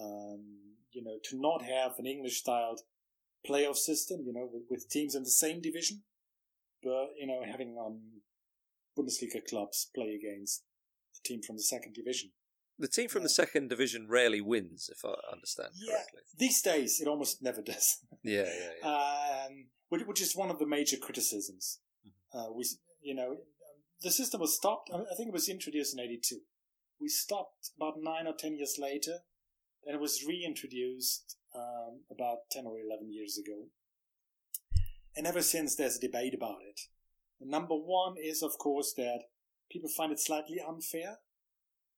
[0.00, 0.44] Um,
[0.92, 2.80] you know, to not have an English-styled
[3.48, 6.02] playoff system, you know, with, with teams in the same division,
[6.82, 8.22] but you know, having um,
[8.96, 10.62] Bundesliga clubs play against
[11.14, 12.30] the team from the second division.
[12.78, 15.94] The team from the second division rarely wins, if I understand Yeah.
[15.94, 16.20] correctly.
[16.36, 17.98] These days, it almost never does.
[18.24, 19.44] Yeah, yeah, yeah.
[19.48, 21.80] um, which, which is one of the major criticisms.
[22.32, 22.64] Uh, we,
[23.02, 23.36] you know,
[24.02, 24.90] the system was stopped.
[24.92, 26.38] I I think it was introduced in '82.
[27.04, 29.18] We stopped about nine or ten years later,
[29.84, 33.68] and it was reintroduced um, about ten or eleven years ago.
[35.14, 36.80] And ever since, there's a debate about it.
[37.38, 39.24] Number one is, of course, that
[39.70, 41.18] people find it slightly unfair.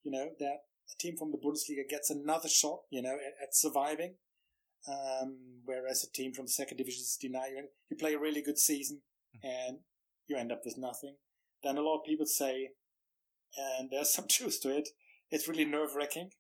[0.03, 0.59] You know that
[0.93, 4.17] a team from the Bundesliga gets another shot, you know, at, at surviving
[4.89, 7.51] um, whereas a team from the second division is denied.
[7.51, 9.03] You, you play a really good season
[9.43, 9.79] and
[10.27, 11.17] you end up with nothing.
[11.63, 12.71] Then a lot of people say,
[13.57, 14.89] and there's some truth to it,
[15.31, 16.31] it's really nerve wracking,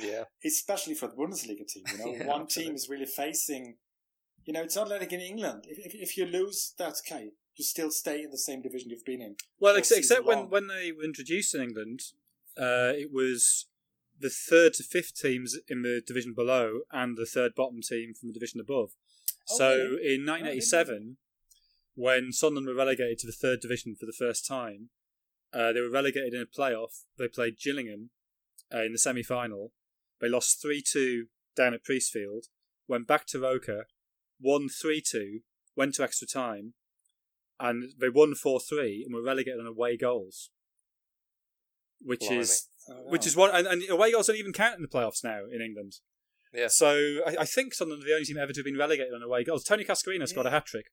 [0.00, 0.24] Yeah.
[0.44, 1.84] especially for the Bundesliga team.
[1.92, 2.64] You know, Yeah, one absolutely.
[2.70, 3.76] team is really facing.
[4.44, 5.64] You know, it's not like in England.
[5.68, 7.30] If, if, if you lose, that's okay.
[7.56, 9.36] You still stay in the same division you've been in.
[9.60, 12.00] Well, all ex- except season when, when they were introduced in England,
[12.56, 13.66] uh, it was
[14.18, 18.28] the third to fifth teams in the division below and the third bottom team from
[18.28, 18.90] the division above.
[19.46, 20.14] So Okay.
[20.14, 21.16] in 1987,
[21.94, 24.90] when Sunderland were relegated to the third division for the first time,
[25.52, 27.04] uh, they were relegated in a playoff.
[27.18, 28.10] They played Gillingham
[28.72, 29.72] uh, in the semi final.
[30.20, 32.46] They lost 3 2 down at Priestfield,
[32.86, 33.86] went back to Roker,
[34.40, 35.40] won 3 2,
[35.76, 36.74] went to extra time,
[37.60, 40.50] and they won 4 3 and were relegated on away goals.
[42.00, 42.38] Which Blimey.
[42.38, 45.22] is Oh, which is what and, and away goals don't even count in the playoffs
[45.22, 45.96] now in England.
[46.52, 46.68] Yeah.
[46.68, 49.22] So I, I think Sunderland are the only team ever to have been relegated on
[49.22, 49.64] away goals.
[49.64, 50.86] Tony Cascarino scored a hat trick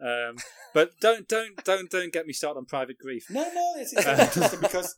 [0.00, 0.36] Um,
[0.74, 3.26] but don't don't don't don't get me started on private grief.
[3.30, 4.96] No, no, it's, it's interesting because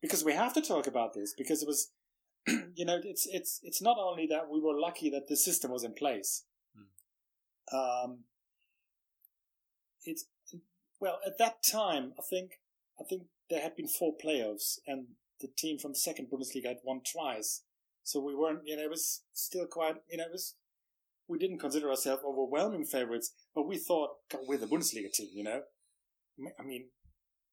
[0.00, 1.90] because we have to talk about this because it was,
[2.74, 5.84] you know, it's it's it's not only that we were lucky that the system was
[5.84, 6.44] in place.
[7.72, 8.24] Um,
[10.04, 10.26] it's
[11.00, 12.12] well at that time.
[12.18, 12.60] I think
[13.00, 15.06] I think there had been four playoffs, and
[15.40, 17.62] the team from the second Bundesliga had won twice.
[18.02, 20.54] So we weren't, you know, it was still quite, you know, it was.
[21.28, 24.10] We didn't consider ourselves overwhelming favorites, but we thought
[24.46, 25.62] we're the Bundesliga team, you know.
[26.58, 26.88] I mean,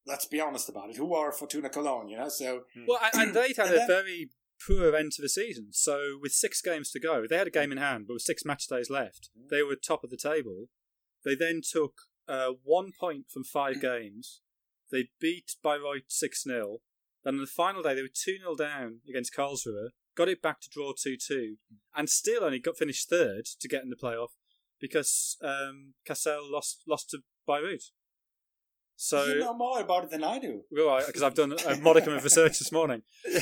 [0.06, 0.96] let's be honest about it.
[0.96, 2.28] Who are Fortuna Cologne, you know?
[2.28, 4.30] So Well, and, and they'd had And a then- very
[4.66, 5.68] poor end to the season.
[5.72, 8.44] So with six games to go, they had a game in hand, but with six
[8.44, 10.66] match days left, they were top of the table.
[11.24, 11.94] They then took
[12.28, 14.40] uh, one point from five games.
[14.90, 16.78] They beat Bayreuth six 0
[17.24, 19.88] Then on the final day, they were two 0 down against Karlsruhe.
[20.16, 21.56] Got it back to draw two two,
[21.96, 24.28] and still only got finished third to get in the playoff
[24.80, 27.90] because um, Kassel lost lost to Bayreuth.
[28.96, 30.62] So you know more about it than I do.
[30.70, 33.02] Right, because I've done a modicum of research this morning.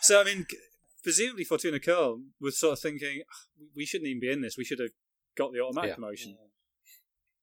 [0.00, 0.46] so, I mean,
[1.02, 4.56] presumably Fortuna Köln was sort of thinking, "Ah, we shouldn't even be in this.
[4.56, 4.90] We should have
[5.36, 5.94] got the automatic Yeah.
[5.96, 6.38] promotion.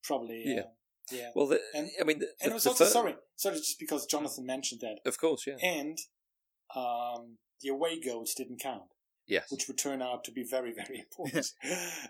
[0.03, 0.63] Probably, yeah.
[1.12, 1.29] yeah.
[1.36, 3.79] Well, the, And- I mean, the, and the- it was also fir- sorry, sorry, just
[3.79, 5.56] because Jonathan mentioned that, Of course, yeah.
[5.63, 5.97] and
[6.75, 8.89] um, the away goals didn't count,
[9.26, 9.52] Yes.
[9.52, 11.47] which would turn out to be very, very important.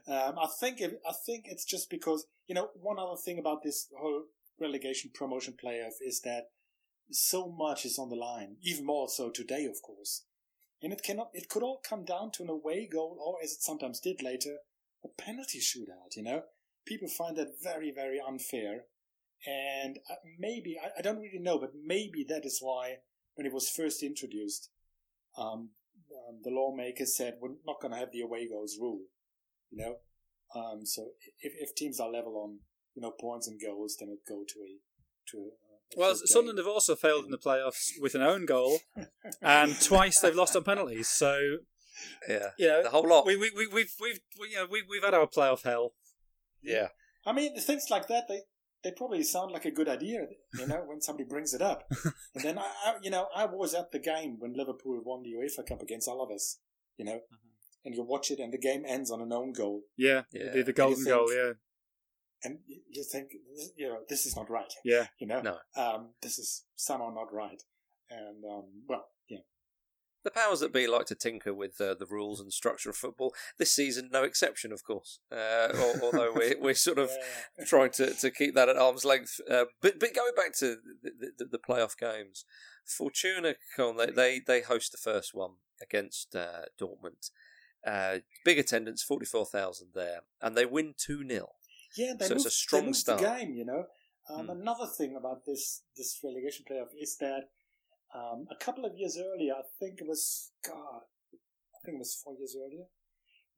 [0.07, 3.63] um, I think it, I think it's just because you know one other thing about
[3.63, 4.23] this whole
[4.59, 6.45] relegation promotion playoff is that
[7.11, 10.25] so much is on the line, even more so today, of course.
[10.81, 13.61] And it cannot, it could all come down to an away goal, or as it
[13.61, 14.57] sometimes did later,
[15.03, 16.15] a penalty shootout.
[16.15, 16.41] You know,
[16.85, 18.85] people find that very, very unfair.
[19.45, 22.97] And uh, maybe I, I don't really know, but maybe that is why
[23.35, 24.69] when it was first introduced,
[25.37, 25.69] um,
[26.27, 29.01] um, the lawmakers said we're not going to have the away goals rule.
[29.71, 29.95] You know,
[30.55, 31.07] um, so
[31.41, 32.59] if, if teams are level on
[32.95, 34.77] you know points and goals, then it go to a
[35.31, 35.41] to a.
[35.41, 36.65] a Well, fifth Sunderland game.
[36.65, 38.79] have also failed in the playoffs with an own goal,
[39.41, 41.07] and twice they've lost on penalties.
[41.07, 41.57] So,
[42.29, 42.49] Yeah.
[42.57, 43.25] you know, The whole lot.
[43.25, 45.93] we, we, we, we've, we've, we, you know, we, we've had our playoff hell.
[46.61, 46.89] yeah.
[47.25, 48.41] I mean, things like that, they,
[48.83, 50.27] they probably sound like a good idea,
[50.59, 51.83] you know, when somebody brings it up.
[52.35, 55.31] and then, I, I, you know, I was at the game when Liverpool won the
[55.31, 56.57] UEFA Cup against Alaves,
[56.97, 57.19] you know,
[57.85, 59.81] and you watch it and the game ends on an own goal.
[59.97, 60.51] Yeah, Yeah.
[60.53, 61.53] The, the golden think- goal, yeah.
[62.45, 63.29] And you you think,
[63.77, 65.07] you know, this is not right, Yeah.
[65.17, 65.39] you know?
[65.41, 65.57] No.
[65.81, 67.61] Um, this is somehow not right.
[68.09, 69.22] And, um, well, yeah.
[70.23, 73.33] The powers that be like to tinker with uh, the rules and structure of football.
[73.57, 75.19] This season, no exception, of course.
[75.31, 75.69] Uh,
[76.01, 77.09] although we're, we're sort of
[77.57, 77.65] Yeah.
[77.65, 79.39] trying to, to keep that at arm's length.
[79.49, 82.45] Uh, but but going back to the, the, the playoff games,
[82.85, 87.29] Fortuna they, they, they host the first one against uh, Dortmund.
[87.85, 91.49] Uh, big attendance, 44,000 there, and they win 2 0.
[91.97, 93.19] Yeah, they So it's a strong start.
[93.19, 93.85] game, you know.
[94.29, 94.51] Um, Hmm.
[94.51, 97.49] Another thing about this this relegation playoff is that
[98.15, 101.01] um, a couple of years earlier, I think it was God,
[101.33, 102.85] I think it was four years earlier,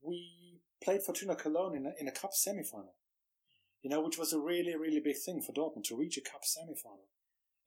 [0.01, 2.95] we played Fortuna Cologne in a, in a cup semifinal.
[3.81, 6.41] You know, which was a really really big thing for Dortmund to reach a cup
[6.41, 7.05] semifinal,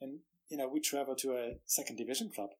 [0.00, 2.50] and you know we traveled to a second division club,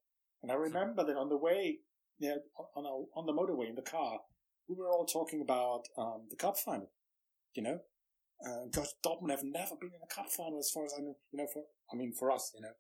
[0.43, 1.79] and I remember that on the way,
[2.19, 2.37] you know,
[2.77, 4.21] on our, on the motorway in the car,
[4.69, 6.91] we were all talking about um, the cup final.
[7.55, 7.79] You know,
[8.47, 8.69] uh,
[9.05, 11.17] Dortmund have never been in a cup final as far as I know.
[11.33, 11.63] You know, for
[11.93, 12.73] I mean, for us, you know,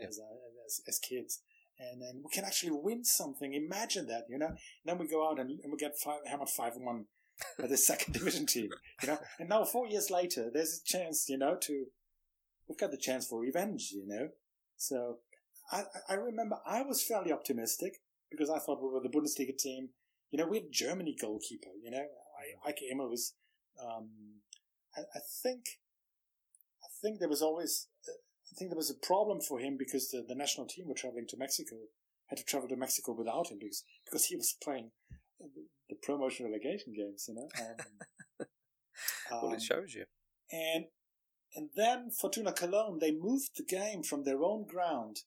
[0.00, 1.42] as uh, as, as kids,
[1.78, 3.54] and then we can actually win something.
[3.54, 4.46] Imagine that, you know.
[4.46, 7.06] And then we go out and, and we get five, How hammered five one
[7.58, 8.70] by the second division team,
[9.02, 9.18] you know.
[9.38, 11.86] And now four years later, there's a chance, you know, to
[12.68, 14.28] we've got the chance for revenge, you know.
[14.76, 15.18] So
[15.70, 19.56] I I I remember I was fairly optimistic because I thought we were the Bundesliga
[19.56, 19.90] team.
[20.30, 21.70] You know, we had Germany goalkeeper.
[21.82, 22.06] You know,
[22.66, 23.34] I, Eike Immel was.
[23.78, 24.08] Um,
[24.96, 25.80] I, I think,
[26.82, 28.12] I think there was always, uh,
[28.50, 31.26] I think there was a problem for him because the, the national team were traveling
[31.28, 31.76] to Mexico,
[32.26, 34.90] had to travel to Mexico without him because because he was playing
[35.40, 37.26] the, promotion relegation games.
[37.28, 37.48] You know.
[37.60, 38.46] Um,
[39.30, 40.04] Well, um, it shows you.
[40.50, 40.86] and
[41.54, 45.20] and then Fortuna Cologne they moved the game from their own ground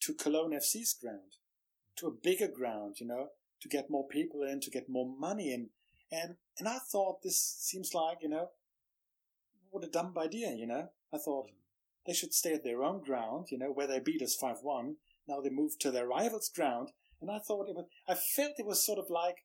[0.00, 1.36] to Cologne FC's ground,
[1.96, 3.28] to a bigger ground, you know,
[3.60, 5.70] to get more people in, to get more money in,
[6.12, 8.50] and and I thought this seems like you know,
[9.70, 10.90] what a dumb idea, you know.
[11.12, 11.50] I thought
[12.08, 14.96] they should stay at their own ground, you know, where they beat us five one.
[15.28, 16.88] Now they moved to their rivals' ground,
[17.20, 17.86] and I thought it was.
[18.08, 19.44] I felt it was sort of like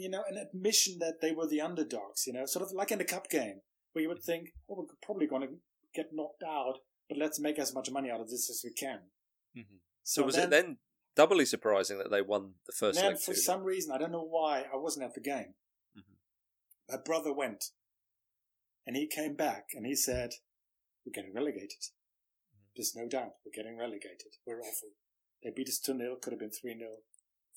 [0.00, 3.00] you know, an admission that they were the underdogs, you know, sort of like in
[3.00, 3.60] a cup game
[3.92, 5.54] where you would think, oh, we're probably going to
[5.94, 9.00] get knocked out, but let's make as much money out of this as we can.
[10.02, 10.78] So was it then
[11.14, 13.36] doubly surprising that they won the first then leg for 2-0?
[13.36, 15.54] some reason, I don't know why, I wasn't at the game.
[15.96, 16.16] Mhm.
[16.88, 17.66] My brother went.
[18.86, 20.30] And he came back and he said,
[21.10, 21.90] We're getting relegated.
[22.76, 24.38] There's no doubt we're getting relegated.
[24.46, 24.90] We're awful.
[25.42, 26.88] They beat us 2 0, could have been 3 0.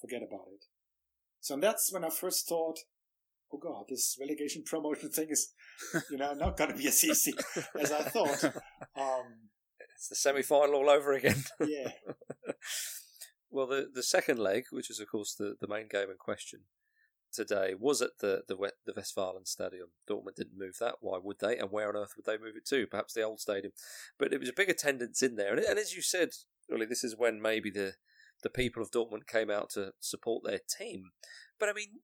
[0.02, 0.66] Forget about it.
[1.40, 2.80] So that's when I first thought,
[3.54, 5.54] oh God, this relegation promotion thing is,
[6.10, 7.34] you know, not going to be as easy
[7.80, 8.44] as I thought.
[8.96, 9.50] Um,
[9.96, 11.44] it's the semi final all over again.
[11.60, 11.90] yeah.
[13.50, 16.62] well, the, the second leg, which is, of course, the, the main game in question,
[17.34, 19.90] today was at the the, the Westfalen Stadium.
[20.10, 20.96] Dortmund didn't move that.
[21.02, 21.58] Why would they?
[21.58, 22.88] And where on earth would they move it to?
[22.88, 23.74] Perhaps the old stadium.
[24.18, 25.54] But it was a big attendance in there.
[25.54, 26.30] And, and as you said,
[26.70, 27.96] really, this is when maybe the
[28.42, 31.12] the people of Dortmund came out to support their team.
[31.60, 32.00] But I mean,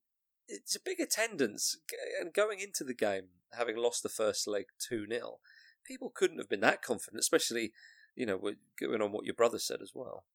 [0.48, 1.78] it's a big attendance.
[2.20, 5.40] And going into the game, having lost the first leg 2 0,
[5.86, 7.72] people couldn't have been that confident, especially,
[8.16, 8.40] you know,
[8.80, 10.26] going on what your brother said as well.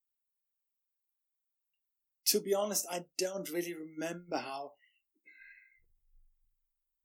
[2.26, 4.72] To be honest, I don't really remember how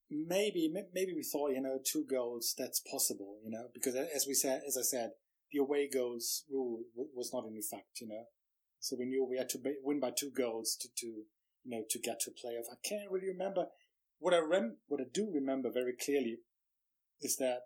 [0.10, 4.34] maybe maybe we thought you know two goals that's possible you know because as we
[4.34, 5.12] said as I said
[5.52, 6.82] the away goals rule
[7.16, 8.26] was not in effect you know
[8.80, 11.26] so we knew we had to win by two goals to to you
[11.66, 12.72] know to get to playoff.
[12.72, 13.66] I can't really remember
[14.20, 16.38] what I rem what I do remember very clearly
[17.22, 17.60] is that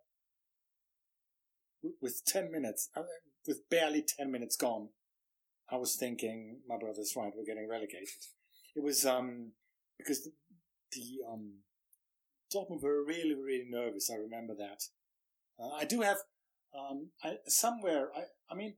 [2.01, 3.03] with ten minutes uh,
[3.47, 4.89] with barely ten minutes gone,
[5.71, 8.09] I was thinking my brother's right we're getting relegated.
[8.75, 9.51] It was um
[9.97, 10.31] because the,
[10.91, 11.59] the um
[12.53, 14.09] Dortmund were really, really nervous.
[14.11, 14.83] I remember that.
[15.59, 16.17] Uh, I do have
[16.77, 18.09] um, I, somewhere.
[18.15, 18.75] I, I mean,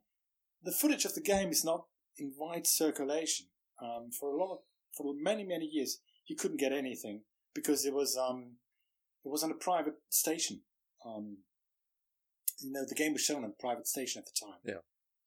[0.64, 1.86] the footage of the game is not
[2.18, 3.48] in wide circulation.
[3.82, 4.58] Um, for a lot of,
[4.98, 7.22] for many, many years, you couldn't get anything
[7.54, 8.58] because it was um,
[9.24, 10.62] it was on a private station.
[11.06, 11.38] Um,
[12.62, 14.60] you know, the game was shown on a private station at the time.
[14.64, 14.82] Yeah.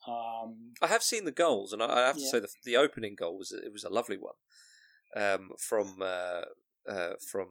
[0.06, 2.30] Um, I have seen the goals, and I have to yeah.
[2.30, 4.34] say the the opening goal was it was a lovely one
[5.16, 6.42] um, from uh,
[6.88, 7.48] uh, from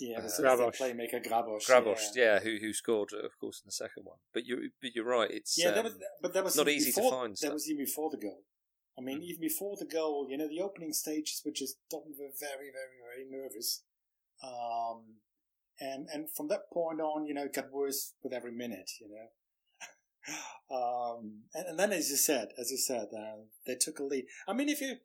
[0.00, 0.78] yeah, uh, Grabosch.
[0.78, 1.68] playmaker Grabosch.
[1.68, 2.24] Grabosch, yeah.
[2.24, 2.38] yeah.
[2.40, 4.18] who who scored, of course, in the second one.
[4.34, 5.30] But you, but you're right.
[5.30, 7.32] It's yeah, um, was, but that was not easy before, to find.
[7.32, 7.52] That stuff.
[7.52, 8.42] was even before the goal.
[8.98, 9.24] I mean, mm.
[9.24, 12.96] even before the goal, you know, the opening stages were just Dortmund were very, very,
[13.04, 13.82] very nervous.
[14.42, 15.16] Um,
[15.80, 18.90] and and from that point on, you know, it got worse with every minute.
[19.00, 19.26] You know,
[20.76, 24.24] um, and, and, then as you said, as you said, uh, they took a lead.
[24.48, 24.96] I mean, if you,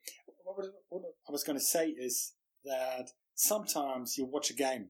[0.43, 4.89] what, what I was going to say is that sometimes you watch a game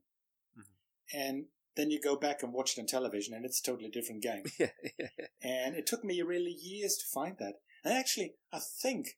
[0.57, 1.17] mm-hmm.
[1.17, 4.21] and then you go back and watch it on television and it's a totally different
[4.21, 4.43] game.
[4.59, 4.67] yeah,
[4.99, 5.07] yeah,
[5.41, 7.55] And it took me really years to find that.
[7.83, 9.17] And actually, I think,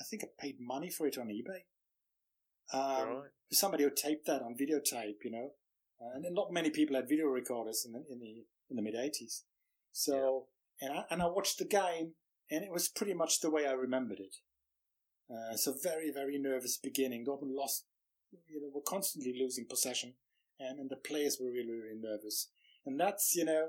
[0.00, 1.62] I think I paid money for it on eBay.
[2.72, 3.30] Um, right.
[3.52, 5.50] Somebody who taped that on videotape, you know,
[6.00, 9.42] and not many people had video recorders in the in the in the mid '80s.
[9.92, 10.46] So,
[10.80, 12.14] and I and I watched the game,
[12.50, 14.36] and it was pretty much the way I remembered it.
[15.30, 17.24] Uh, so very very nervous beginning.
[17.24, 17.84] Dortmund lost
[18.48, 20.14] you know, were constantly losing possession,
[20.58, 22.48] and, and the players were really, really nervous.
[22.84, 23.68] And that's, you know,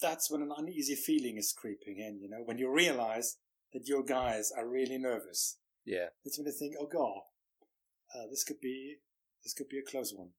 [0.00, 3.36] that's when an uneasy feeling is creeping in, you know, when you realize
[3.72, 5.58] that your guys are really nervous.
[5.84, 6.08] Yeah.
[6.24, 7.20] It's when you think, oh god,
[8.14, 8.96] uh, this could be,
[9.44, 10.30] this could be a close one.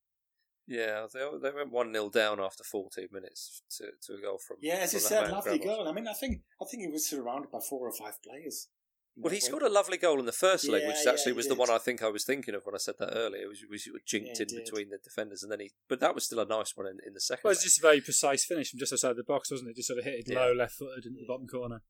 [0.66, 4.58] Yeah, they they went one 0 down after fourteen minutes to, to a goal from.
[4.62, 5.90] Yeah, as you said, lovely goal.
[5.90, 8.70] I mean, I think I think he was surrounded by four or five players.
[9.16, 11.46] Well, he scored a lovely goal in the first leg, yeah, which actually yeah, was
[11.46, 11.56] did.
[11.56, 13.44] the one I think I was thinking of when I said that earlier.
[13.44, 15.72] It was, was jinked yeah, in between the defenders, and then he.
[15.88, 17.42] But that was still a nice one in, in the second.
[17.44, 19.76] Well, it was just a very precise finish from just outside the box, wasn't it?
[19.76, 21.84] Just sort of hit it low, left footed into the bottom corner.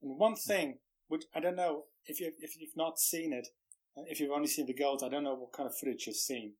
[0.00, 3.48] And one thing, which I don't know if you if you've not seen it,
[3.96, 6.16] uh, if you've only seen the goals, I don't know what kind of footage you've
[6.16, 6.54] seen.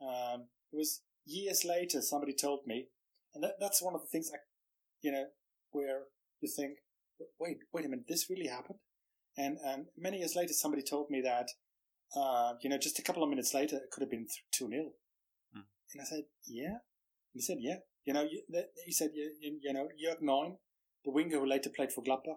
[0.00, 2.86] Um, it was years later somebody told me,
[3.34, 4.38] and that, that's one of the things I,
[5.02, 5.26] you know,
[5.70, 6.04] where
[6.40, 6.78] you think,
[7.38, 8.78] wait, wait a minute, this really happened.
[9.36, 11.48] And um, many years later, somebody told me that,
[12.16, 14.82] uh, you know, just a couple of minutes later, it could have been 2 0.
[15.56, 15.62] Mm.
[15.92, 16.66] And I said, yeah.
[16.68, 17.76] And he said, yeah.
[18.04, 18.26] You know,
[18.84, 20.56] he said, you, you know, Jörg Neun,
[21.04, 22.36] the winger who later played for Gladbach,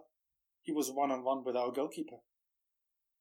[0.62, 2.16] he was one on one with our goalkeeper.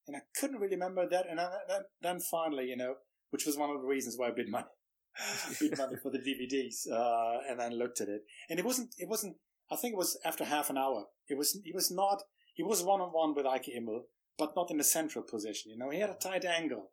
[0.07, 1.25] And I couldn't really remember that.
[1.29, 2.95] And then, then finally, you know,
[3.31, 4.65] which was one of the reasons why I bid money,
[5.59, 8.21] bid money for the DVDs, uh, and then looked at it.
[8.49, 9.35] And it wasn't, it wasn't,
[9.69, 11.05] I think it was after half an hour.
[11.27, 12.23] It was, it was not
[12.57, 14.01] he was one on one with Eike Immel,
[14.35, 15.71] but not in a central position.
[15.71, 16.89] You know, he had a tight angle,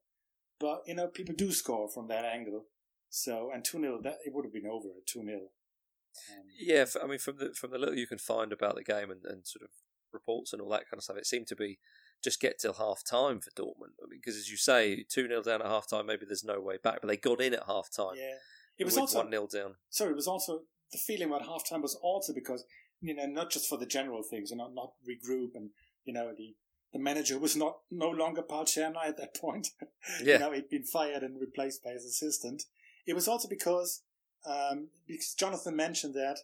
[0.60, 2.66] but you know, people do score from that angle.
[3.08, 6.84] So and two 0 that it would have been over at two 0 um, Yeah,
[7.02, 9.46] I mean, from the from the little you can find about the game and, and
[9.46, 9.70] sort of
[10.12, 11.78] reports and all that kind of stuff, it seemed to be
[12.22, 13.96] just get till half time for Dortmund.
[14.02, 16.60] I mean, because as you say, two 0 down at half time, maybe there's no
[16.60, 18.16] way back, but they got in at half time.
[18.16, 18.36] Yeah,
[18.78, 19.74] it was also one 0 down.
[19.88, 22.64] Sorry, it was also the feeling about half time was also because
[23.04, 25.70] you know, not just for the general things and not, not regroup and,
[26.06, 26.54] you know, the,
[26.94, 29.68] the manager was not no longer Paul Csernai at that point.
[30.22, 30.34] Yeah.
[30.34, 32.64] you know, he'd been fired and replaced by his assistant.
[33.06, 34.02] It was also because
[34.46, 36.38] um, because Jonathan mentioned that,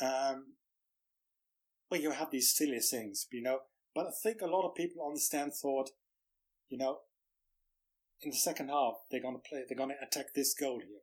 [0.00, 0.54] um,
[1.90, 3.58] well, you have these silly things, you know,
[3.94, 5.90] but I think a lot of people on the stand thought,
[6.70, 7.00] you know,
[8.22, 11.02] in the second half they're going to play, they're going to attack this goal here.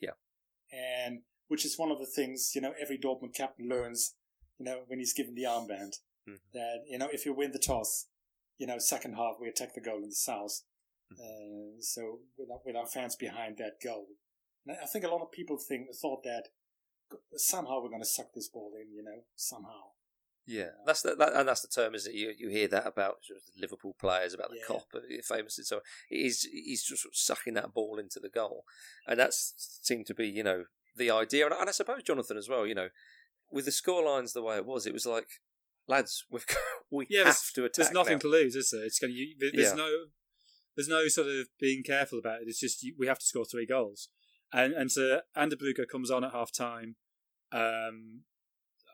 [0.00, 0.76] Yeah.
[1.06, 4.14] And which is one of the things you know every Dortmund captain learns,
[4.58, 5.96] you know, when he's given the armband,
[6.28, 6.40] Mhm.
[6.52, 8.06] that you know if you win the toss,
[8.58, 10.62] you know, second half we attack the goal in the south.
[11.12, 11.20] Mhm.
[11.20, 14.08] Uh, so with our, with our fans behind that goal,
[14.66, 16.48] and I think a lot of people think thought that
[17.36, 19.92] somehow we're going to suck this ball in, you know, somehow.
[20.48, 22.16] Yeah, that's the, that, and that's the term, isn't it?
[22.16, 24.64] You you hear that about sort of Liverpool players about the Yeah.
[24.66, 25.64] Kop, uh, famously.
[25.64, 28.64] So he's he's just sort of sucking that ball into the goal,
[29.08, 30.66] and that's seemed to be you know
[30.96, 31.44] the idea.
[31.46, 32.66] And, I- and I suppose Jonathan as well.
[32.66, 32.88] You know,
[33.50, 35.28] with the score lines the way it was, it was like,
[35.88, 36.58] lads, we've got,
[36.90, 37.74] we Yeah, have to attack.
[37.76, 38.18] There's nothing now.
[38.20, 38.84] to lose, is there?
[38.84, 39.50] It's going to.
[39.52, 39.74] There's Yeah.
[39.74, 39.90] no.
[40.74, 42.48] There's no sort of being careful about it.
[42.48, 44.08] It's just you, we have to score three goals,
[44.52, 46.96] and and so Anderbrugge comes on at half time.
[47.50, 48.22] Um,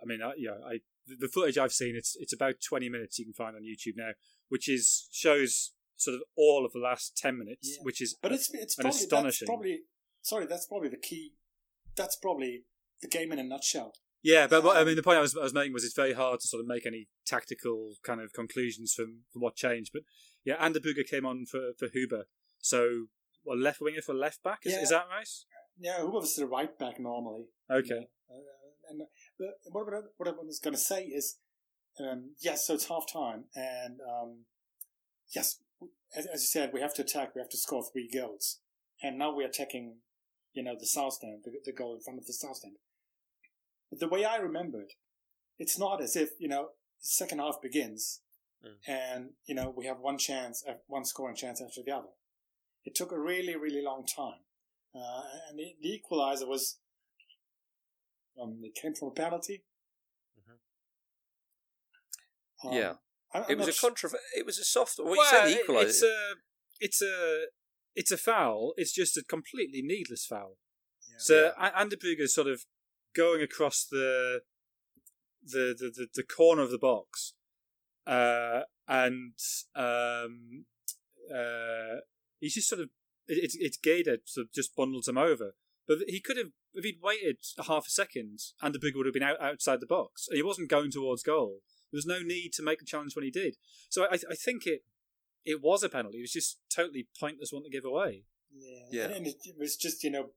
[0.00, 3.18] I mean, I, yeah, I the the footage I've seen it's it's about 20 minutes
[3.18, 4.10] you can find on YouTube now,
[4.48, 7.82] which is shows sort of all of the last 10 minutes, Yeah.
[7.82, 9.46] which is But it's it's And probably astonishing.
[9.46, 9.80] That's probably
[10.22, 11.32] sorry, that's probably the key.
[11.96, 12.64] That's probably
[13.00, 13.92] the game in a nutshell.
[14.22, 15.94] Yeah, but what, I Um, mean, the point I was, I was making was it's
[15.96, 19.90] very hard to sort of make any tactical kind of conclusions from, from what changed.
[19.92, 20.02] But
[20.44, 22.24] yeah, Anderbrugge came on for, for Huber.
[22.60, 23.06] So,
[23.44, 25.26] well, left winger for left back, is, is that right?
[25.78, 27.46] Yeah, was the right back normally?
[27.70, 28.06] Okay.
[28.30, 28.34] Uh,
[28.90, 29.00] and
[29.38, 31.38] but what, I- what I was going to say is,
[32.00, 34.44] um, yes, so it's half time, and um,
[35.34, 35.58] yes,
[36.16, 37.34] as, as you said, we have to attack.
[37.34, 38.60] We have to score three goals,
[39.02, 39.96] and now we're attacking,
[40.52, 42.76] you know, the south stand, the, the goal in front of the south stand.
[43.90, 44.92] But the way I remember it,
[45.58, 48.20] it's not as if you know the second half begins,
[48.64, 48.76] Mm.
[48.86, 52.10] and you know we have one chance, one scoring chance after the other.
[52.84, 54.42] It took a really, really long time,
[54.94, 56.78] uh, and the, the equalizer was
[58.40, 59.64] um, it came from a penalty.
[62.64, 62.92] Um, Yeah.
[63.34, 64.10] I, I'm It was a sh- contra.
[64.36, 64.94] It was a soft.
[64.98, 65.84] Well, you Well, said the equaliser.
[65.88, 66.34] It's a,
[66.80, 67.44] it's a,
[67.94, 68.72] it's a foul.
[68.76, 70.56] It's just a completely needless foul.
[71.10, 71.16] Yeah.
[71.18, 71.70] So yeah.
[71.84, 72.64] Anderbrugge is sort of
[73.14, 74.40] going across the,
[75.44, 77.34] the, the, the, the corner of the box,
[78.06, 79.34] uh, and
[79.74, 80.64] um,
[81.32, 82.00] uh,
[82.40, 82.88] he's just sort of
[83.28, 85.54] it, it's it's Gator sort of just bundles him over.
[85.86, 89.22] But he could have if he'd waited a half a second, Anderbrugge would have been
[89.22, 91.60] out outside the box, he wasn't going towards goal.
[91.90, 93.56] There was no need to make the challenge when he did.
[93.90, 94.80] So I, I think it
[95.44, 96.18] it was a penalty.
[96.18, 98.24] It was just totally pointless one to give away.
[98.54, 99.04] yeah, Yeah.
[99.16, 100.30] and it, it was just you know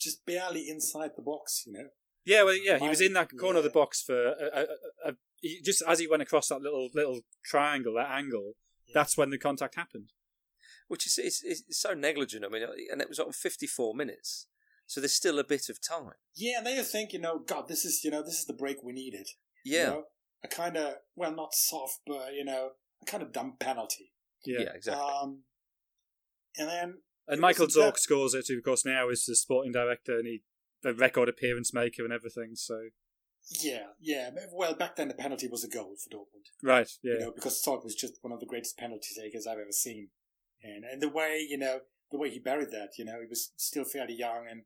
[0.00, 1.88] just barely inside the box, you know.
[2.24, 5.08] Yeah, well, yeah, he was in that corner of the box for a, a, a,
[5.10, 8.54] a, he, just as he went across that little little triangle, that angle.
[8.86, 8.92] Yeah.
[8.94, 10.10] That's when the contact happened.
[10.88, 12.44] which is it's, it's so negligent.
[12.44, 14.46] I mean, and it was on 54 minutes,
[14.86, 16.12] so there's still a bit of time.
[16.36, 18.52] Yeah, and then you think, you know, God, this is you know this is the
[18.52, 19.26] break we needed.
[19.64, 20.04] you Yeah, know?
[20.44, 22.70] a kind of well, not soft, but you know,
[23.02, 24.11] a kind of dumb penalty.
[24.44, 25.04] Yeah, Yeah, exactly.
[25.04, 25.38] Um,
[26.58, 26.94] and then
[27.28, 28.46] and Michael Zorc that- scores it.
[28.48, 30.42] Who, of course, now is the sporting director and he
[30.82, 32.52] the record appearance maker and everything.
[32.54, 32.88] So
[33.60, 34.30] yeah, yeah.
[34.52, 36.46] Well, back then the penalty was a goal for Dortmund.
[36.62, 39.58] right, yeah, you know, because Zorc was just one of the greatest penalty takers I've
[39.58, 40.08] ever seen.
[40.62, 41.80] And and the way, you know,
[42.10, 44.62] the way he buried that, you know, he was still fairly young and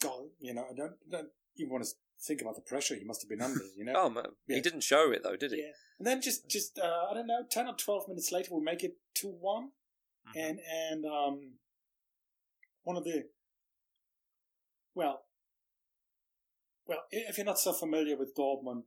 [0.00, 3.22] God, you know, I don't, don't even want to think about the pressure he must
[3.22, 3.94] have been under, you know.
[3.96, 5.58] oh man, he didn't show it though, did he?
[5.58, 5.72] yeah.
[5.98, 8.84] And then just just uh, I don't know, ten or twelve minutes later we make
[8.84, 9.70] it two one.
[10.28, 10.36] Mhm.
[10.48, 11.52] And and um
[12.84, 13.24] one of the
[14.94, 15.24] well
[16.86, 18.84] well, if you're not so familiar with Dortmund,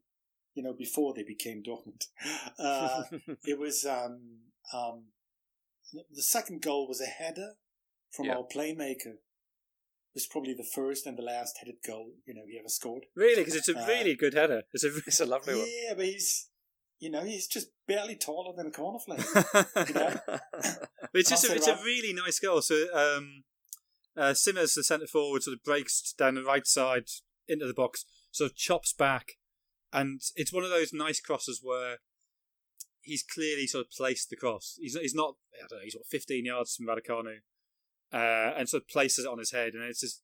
[0.55, 2.07] you know, before they became Dortmund,
[2.59, 3.03] uh,
[3.45, 4.39] it was um,
[4.74, 5.03] um,
[5.93, 7.53] the second goal was a header
[8.12, 8.38] from Yeah.
[8.38, 9.18] our playmaker.
[10.14, 13.05] It was probably the first and the last headed goal you know he ever scored.
[13.16, 14.64] really, because it's a Uh, really good header.
[14.74, 15.68] It's a it's a lovely one.
[15.68, 16.49] Yeah, but he's
[17.01, 19.21] you know he's just barely taller than a corner flag.
[19.89, 20.15] you know?
[21.13, 22.61] It's just a, it's a really nice goal.
[22.61, 23.43] So um,
[24.15, 27.03] uh, Simmes, the centre forward, sort of breaks down the right side
[27.49, 29.33] into the box, sort of chops back,
[29.91, 31.97] and it's one of those nice crosses where
[33.01, 34.77] he's clearly sort of placed the cross.
[34.79, 37.39] He's he's not I don't know he's what 15 yards from Raducanu,
[38.13, 40.21] uh, and sort of places it on his head, and it's just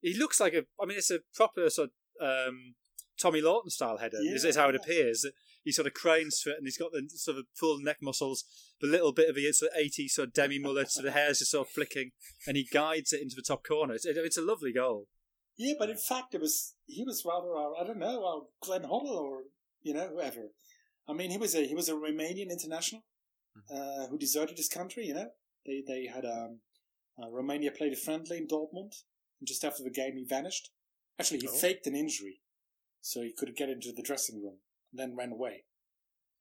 [0.00, 1.90] he looks like a I mean it's a proper sort
[2.20, 2.74] of um,
[3.20, 4.18] Tommy Lawton style header.
[4.20, 4.80] is, is how it Yeah.
[4.84, 5.26] appears.
[5.62, 8.44] He sort of cranes for it, and he's got the sort of full neck muscles,
[8.80, 11.40] the little bit of a sort of 80 sort of demi mullet, so the hair's
[11.40, 12.12] just sort of flicking,
[12.46, 13.94] and he guides it into the top corner.
[13.94, 15.06] It's, it, it's a lovely goal.
[15.56, 18.82] Yeah, but in fact, it was he was rather uh, I don't know uh, Glenn
[18.84, 19.42] Hoddle or
[19.82, 20.52] you know whoever.
[21.06, 23.02] I mean, he was a he was a Romanian international
[23.70, 25.04] uh, who deserted his country.
[25.06, 25.30] You know,
[25.66, 26.60] they they had um,
[27.22, 28.94] uh, Romania played a friendly in Dortmund
[29.38, 30.70] And just after the game, he vanished.
[31.18, 31.52] Actually, he Oh.
[31.52, 32.40] faked an injury,
[33.02, 34.60] so he could get into the dressing room, and
[34.92, 35.64] then ran away.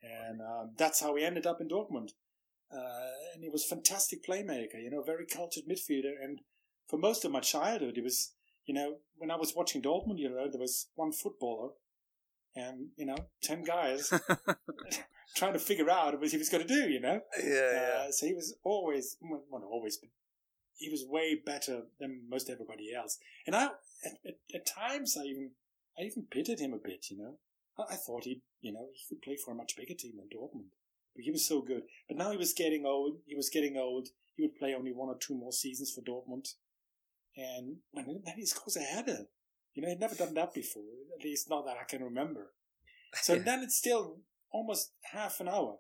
[0.02, 2.12] And um, that's how he ended up in Dortmund.
[2.72, 6.14] Uh, and he was a fantastic playmaker, you know, very cultured midfielder.
[6.22, 6.40] And
[6.88, 8.34] for most of my childhood, it was,
[8.66, 11.72] you know, when I was watching Dortmund, you know, there was one footballer
[12.56, 14.14] and, you know, 10 guys
[15.36, 17.22] trying to figure out what he was going to do, you know?
[17.44, 20.10] Yeah, Uh, so he was always, well, not always, but
[20.76, 23.18] he was way better than most everybody else.
[23.46, 23.66] And I,
[24.06, 25.52] at, at, at times, I even,
[25.98, 27.38] I even pitied him a bit, you know?
[27.90, 30.70] I, thought he, you know, he could play for a much bigger team than Dortmund.
[31.16, 31.84] But he was so good.
[32.08, 33.18] But now he was getting old.
[33.26, 34.10] He was getting old.
[34.36, 36.48] He would play only one or two more seasons for Dortmund.
[37.36, 39.26] And when then he scores a header.
[39.74, 40.84] You know, he'd never done that before.
[41.18, 42.52] At least not that I can remember.
[43.22, 43.44] So Yeah.
[43.44, 44.22] then it's still
[44.52, 45.78] almost half an hour.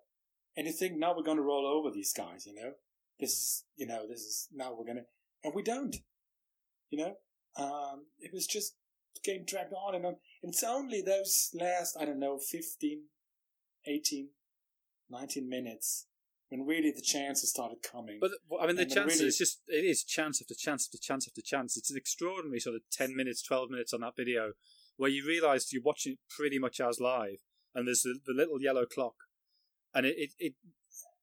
[0.55, 2.73] And you think now we're going to roll over these guys, you know?
[3.19, 5.05] This is, you know, this is, now we're going to,
[5.43, 5.95] and we don't.
[6.89, 7.15] You know?
[7.57, 8.75] Um, it was just,
[9.23, 10.15] game dragged on and on.
[10.43, 13.03] And it's only those last, I don't know, 15,
[13.85, 14.29] 18,
[15.09, 16.07] 19 minutes
[16.49, 18.19] when really the chances started coming.
[18.19, 21.27] But I mean, the chances really- it's just it is chance after chance after chance
[21.27, 21.77] after chance.
[21.77, 24.53] It's an extraordinary sort of ten minutes, twelve minutes on that video
[24.97, 27.39] where you realise you're watching it pretty much as live,
[27.73, 29.15] and there's the, the little yellow clock,
[29.93, 30.53] and it it, it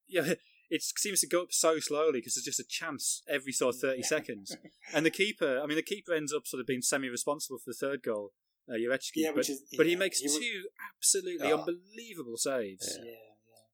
[0.08, 0.34] yeah.
[0.68, 3.80] It seems to go up so slowly because there's just a chance every sort of
[3.80, 4.56] 30 seconds.
[4.94, 7.70] And the keeper, I mean, the keeper ends up sort of being semi responsible for
[7.70, 8.32] the third goal,
[8.68, 9.10] uh, Jarecki.
[9.16, 10.64] yeah, but, is, but he yeah, makes was- two
[10.94, 11.58] absolutely Oh.
[11.58, 12.98] unbelievable saves.
[12.98, 13.16] Yeah, yeah.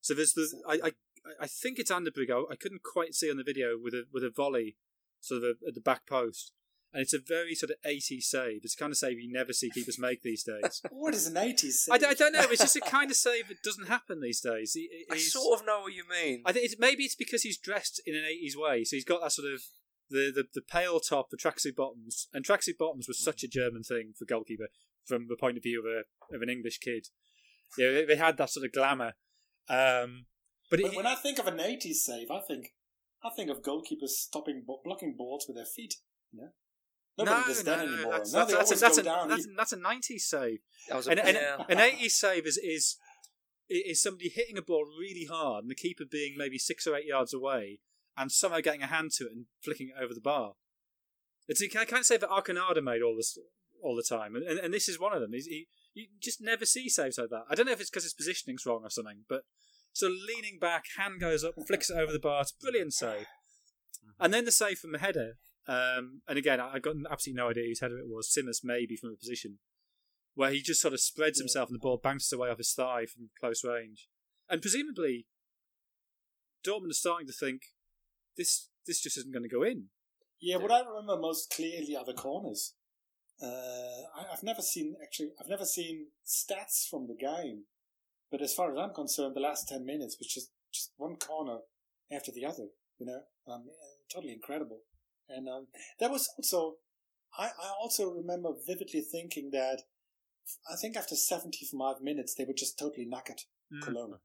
[0.00, 0.92] So there's the I I,
[1.40, 2.30] I think it's Anderbrugge.
[2.30, 4.76] I, I couldn't quite see on the video with a with a volley,
[5.20, 6.52] sort of at the back post,
[6.92, 8.60] and it's a very sort of 80s save.
[8.64, 10.82] It's the kind of save you never see keepers make these days.
[10.90, 12.42] What is an 80s I, don't- I don't know.
[12.50, 14.72] It's just a kind of save that doesn't happen these days.
[14.74, 16.42] He, I sort of know what you mean.
[16.44, 19.22] I think it's, maybe it's because he's dressed in an 80s way, so he's got
[19.22, 19.62] that sort of
[20.10, 23.82] the the, the pale top, the tracksuit bottoms, and tracksuit bottoms was such a German
[23.82, 24.68] thing for goalkeeper
[25.06, 27.08] from the point of view of a of an English kid.
[27.78, 29.14] Yeah, they, they had that sort of glamour.
[29.68, 30.26] Um,
[30.70, 32.74] but When, it, when I think of an 80s save, I think
[33.24, 35.94] I think of goalkeepers stopping blocking balls with their feet.
[36.32, 36.42] You
[37.18, 37.24] know?
[37.24, 38.12] Nobody does that anymore.
[38.12, 39.28] That's, now that's, they that's, always a, that's, go a, down.
[39.28, 40.58] that's, that's a 90s save.
[40.88, 41.64] That was a, And, and yeah.
[41.68, 42.96] an 80s save is, is
[43.68, 47.06] is somebody hitting a ball really hard and the keeper being maybe six or eight
[47.06, 47.80] yards away
[48.16, 50.52] and somehow getting a hand to it and flicking it over the bar.
[51.48, 53.38] It's a kind of save that Arconada made all this
[53.82, 55.32] all the time, and, and, and this is one of them.
[55.32, 57.44] He's, he, you just never see saves like that.
[57.50, 59.42] I don't know if it's because his positioning's wrong or something, but
[59.92, 62.42] so leaning back, hand goes up, flicks it over the bar.
[62.42, 63.22] It's a brilliant save.
[63.22, 64.24] Mm-hmm.
[64.24, 65.32] And then the save from the header.
[65.66, 68.30] Um, and again, I I got absolutely no idea whose header it was.
[68.32, 69.58] Simmes maybe from a position
[70.34, 71.44] where he just sort of spreads Yeah.
[71.44, 74.08] himself and the ball bounces away off his thigh from close range.
[74.48, 75.26] And presumably,
[76.66, 77.62] Dortmund are starting to think
[78.36, 79.88] this this just isn't going to go in.
[80.40, 82.74] Yeah, what I remember most clearly are the corners.
[83.40, 83.46] Uh,
[84.16, 85.30] I, I've never seen actually.
[85.40, 87.64] I've never seen stats from the game,
[88.30, 91.58] but as far as I'm concerned, the last ten minutes was just just one corner
[92.10, 92.68] after the other.
[92.98, 93.20] You know,
[93.52, 93.64] um,
[94.12, 94.80] totally incredible.
[95.34, 95.66] And um,
[95.98, 96.76] there was also,
[97.38, 99.82] I, I also remember vividly thinking that
[100.70, 103.44] I think after 75 minutes they were just totally knackered.
[103.72, 103.82] Mm.
[103.82, 104.18] Cologne.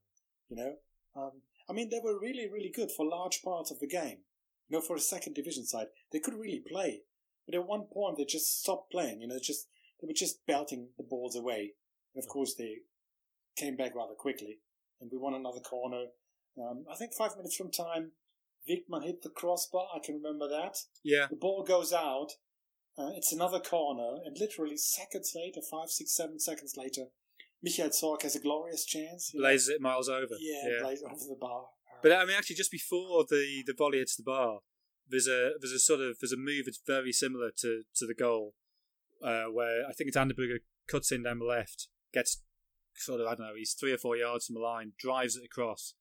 [0.50, 0.74] You know,
[1.16, 1.32] um,
[1.70, 4.20] I mean, they were really, really good for large parts of the game.
[4.70, 7.02] You know, for a second division side, they could really play,
[7.46, 9.22] but at one point they just stopped playing.
[9.22, 9.68] You know, just
[10.02, 11.74] they were just belting the balls away,
[12.14, 12.78] and of course they
[13.58, 14.60] came back rather quickly,
[15.00, 16.06] and we won another corner.
[16.62, 18.12] Um, I think five minutes from time,
[18.70, 19.88] Wegmann hit the crossbar.
[19.96, 20.78] I can remember that.
[21.04, 22.32] Yeah, The ball goes out.
[22.98, 27.04] Uh, it's another corner, and literally seconds later, five, six, seven seconds later,
[27.64, 29.32] Michael Zorc has a glorious chance.
[29.36, 30.36] blazes it miles over.
[30.40, 31.66] Yeah, blaze over the bar.
[32.02, 34.60] But I mean, actually, just before the, the volley hits the bar,
[35.08, 38.16] there's a there's a sort of there's a move that's very similar to, to the
[38.16, 38.56] goal,
[39.24, 42.42] uh, where I think it's Anderbrugge cuts in down the left, gets
[42.96, 45.46] sort of I don't know, he's three or four yards from the line, drives it
[45.46, 45.94] across,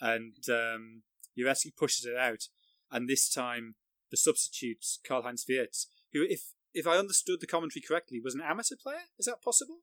[0.00, 1.02] and um,
[1.38, 2.44] Jarecki pushes it out,
[2.90, 3.74] and this time
[4.10, 8.42] the substitutes Karl Heinz Wirtz, who if if I understood the commentary correctly, was an
[8.42, 9.06] amateur player.
[9.18, 9.78] Is that possible?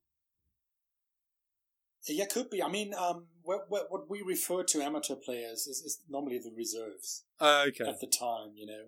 [2.08, 2.62] Yeah, could be.
[2.62, 6.52] I mean, um, what, what, what we refer to amateur players is, is normally the
[6.56, 8.88] reserves Uh, okay, at the time, you know.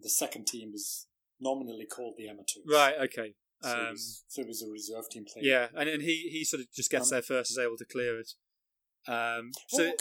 [0.00, 1.06] The second team is
[1.40, 2.64] nominally called the amateurs.
[2.66, 2.94] right.
[3.02, 3.34] Okay.
[3.62, 5.44] So, Um, was, so it a reserve team player.
[5.44, 7.84] Yeah, and, and he, he sort of just gets Um, there first, is able to
[7.84, 8.32] clear it.
[9.06, 9.94] Um, so Well,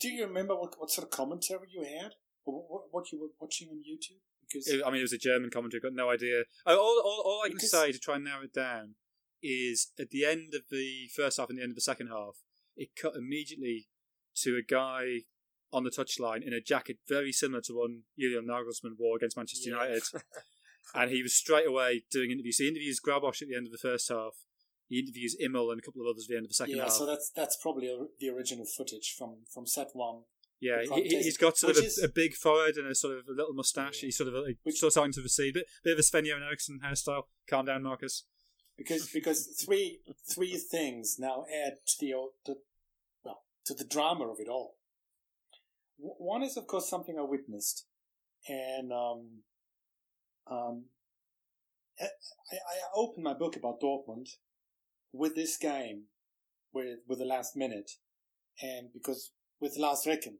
[0.00, 2.12] do you remember what, what sort of commentary you had?
[2.46, 4.20] Or what, what you were watching on YouTube?
[4.46, 5.80] Because I mean, it was a German commentary.
[5.80, 6.42] Got no idea.
[6.66, 8.96] All, all, all I can Because- say to try and narrow it down
[9.42, 12.36] is at the end of the first half and the end of the second half,
[12.76, 13.88] it cut immediately
[14.42, 15.20] to a guy
[15.72, 19.70] on the touchline in a jacket very similar to one Julian Nagelsmann wore against Manchester
[19.70, 19.82] Yeah.
[19.82, 20.02] United,
[20.94, 22.58] and he was straight away doing interviews.
[22.58, 24.34] He interviews Grabosch at the end of the first half.
[24.88, 26.82] He interviews Immel and a couple of others at the end of the second yeah,
[26.84, 26.92] half.
[26.92, 30.22] so that's that's probably a, the original footage from from set one.
[30.60, 33.26] yeah, he, he's got sort of a, is- a big forehead and a sort of
[33.28, 34.02] a little moustache.
[34.02, 34.06] Yeah.
[34.08, 35.54] He's sort of like, Which- sort of starting to recede.
[35.54, 37.22] Bit, bit of a Sven Göran Eriksson hairstyle.
[37.48, 38.24] Calm down, Marcus.
[38.76, 42.12] because because three three things now add to the
[42.46, 42.56] the,
[43.24, 44.76] well to the drama of it all.
[45.96, 47.86] One is of course something I witnessed,
[48.48, 49.20] and um,
[50.50, 50.84] um,
[52.00, 52.04] I,
[52.54, 54.28] I opened my book about Dortmund
[55.14, 56.04] with this game,
[56.72, 57.92] with with the last minute,
[58.60, 60.38] and because with Lars Ricken,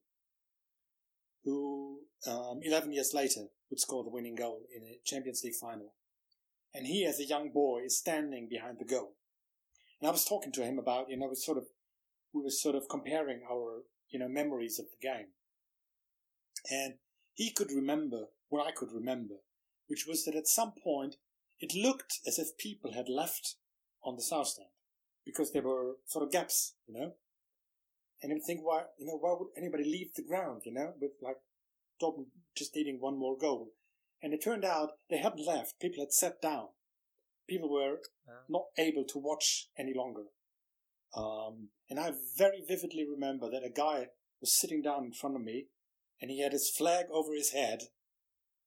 [1.44, 5.94] who um, eleven years later would score the winning goal in a Champions League final
[6.74, 9.14] and he as a young boy is standing behind the goal.
[10.00, 11.64] And I was talking to him about, you know, we sort of,
[12.32, 15.28] we were sort of comparing our, you know, memories of the game.
[16.68, 16.94] And
[17.32, 19.34] he could remember what I could remember,
[19.86, 21.16] which was that at some point
[21.60, 23.54] it looked as if people had left
[24.04, 24.68] on the south stand
[25.24, 27.12] because there were sort of gaps, you know.
[28.22, 30.92] And you would think, why, you know, why would anybody leave the ground, you know,
[31.00, 31.36] with like
[32.02, 32.26] Dortmund
[32.56, 33.72] just needing one more goal?
[34.22, 35.80] And it turned out they hadn't left.
[35.80, 36.68] People had sat down.
[37.48, 37.98] People were
[38.48, 40.24] not able to watch any longer.
[41.14, 44.06] Um, and I very vividly remember that a guy
[44.40, 45.66] was sitting down in front of me
[46.20, 47.80] and he had his flag over his head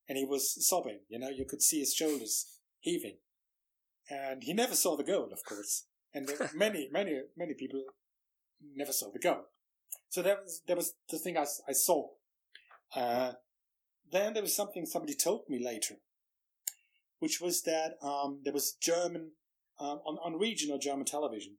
[0.08, 1.00] and he was sobbing.
[1.10, 3.18] You know, you could see his shoulders heaving.
[4.10, 5.86] And he never saw the goal, of course.
[6.14, 7.84] And many, many, many people
[8.76, 9.46] never saw the goal.
[10.10, 12.08] So that was, that was the thing I saw.
[12.96, 13.34] Uh,
[14.12, 15.96] then there was something somebody told me later,
[17.20, 19.32] which was that um, there was German
[19.80, 21.58] um, on on regional German television,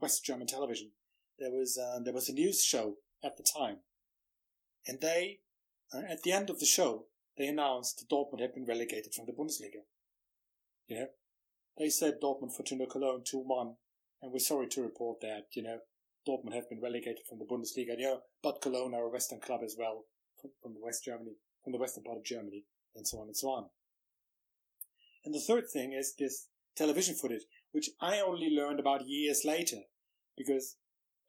[0.00, 0.92] West German television.
[1.38, 3.78] There was uh, there was a news show at the time,
[4.86, 5.40] and they
[5.94, 9.26] uh, at the end of the show they announced that Dortmund had been relegated from
[9.26, 9.84] the Bundesliga.
[10.86, 11.06] You know,
[11.78, 13.74] they said Dortmund Fortuna Cologne two one,
[14.20, 15.78] and we're sorry to report that you know
[16.28, 17.98] Dortmund have been relegated from the Bundesliga.
[17.98, 20.04] You know, but Cologne are a Western club as well
[20.40, 22.64] from, from the West Germany, from the western part of Germany,
[22.94, 23.66] and so on and so on.
[25.24, 27.42] And the third thing is this television footage,
[27.72, 29.78] which I only learned about years later,
[30.36, 30.76] because,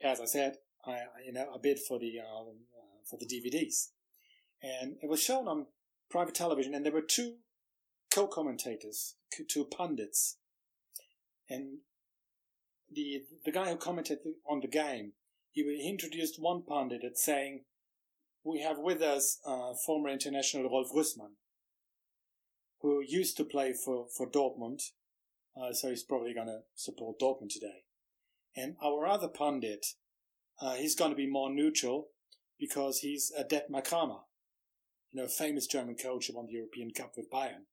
[0.02, 3.26] as I said, I I, you know I bid for the um, uh, for the
[3.28, 3.89] DVDs,
[4.62, 5.68] and it was shown on
[6.10, 7.38] private television, and there were two
[8.14, 9.16] co-commentators,
[9.49, 10.38] two pundits,
[11.49, 11.80] and
[12.91, 15.14] the the guy who commented on the game,
[15.51, 17.66] he, introduced one pundit as saying,
[18.43, 21.34] "We have with us uh, former international Rolf Rüssmann,
[22.82, 24.91] who used to play for for Dortmund,
[25.59, 27.84] uh, so he's probably going to support Dortmund today.
[28.55, 29.86] And our other pundit,
[30.61, 32.09] uh, he's going to be more neutral
[32.59, 34.22] because he's a Dettmar Cramer,
[35.11, 37.66] you know, famous German coach who won the European Cup with Bayern.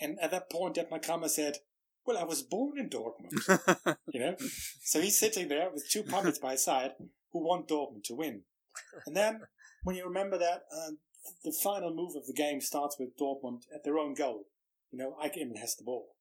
[0.00, 1.58] And at that point, Dettmar Cramer said,
[2.06, 4.36] "Well, I was born in Dortmund." you know.
[4.82, 6.92] So he's sitting there with two pundits by his side
[7.32, 8.42] who want Dortmund to win.
[9.06, 9.42] And then
[9.82, 10.92] when you remember that uh,
[11.44, 14.46] the final move of the game starts with Dortmund at their own goal.
[14.90, 16.14] You know, Eike has the ball.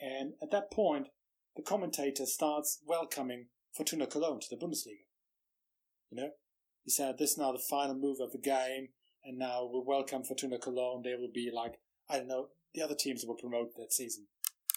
[0.00, 1.08] And at that point,
[1.56, 3.46] the commentator starts welcoming
[3.76, 5.04] Fortuna Cologne to the Bundesliga.
[6.10, 6.30] You know,
[6.84, 8.88] he said, this is now the final move of the game,
[9.22, 11.02] and now we'll welcome Fortuna Cologne.
[11.04, 14.26] They will be like, I don't know, the other teams that were promoted that season,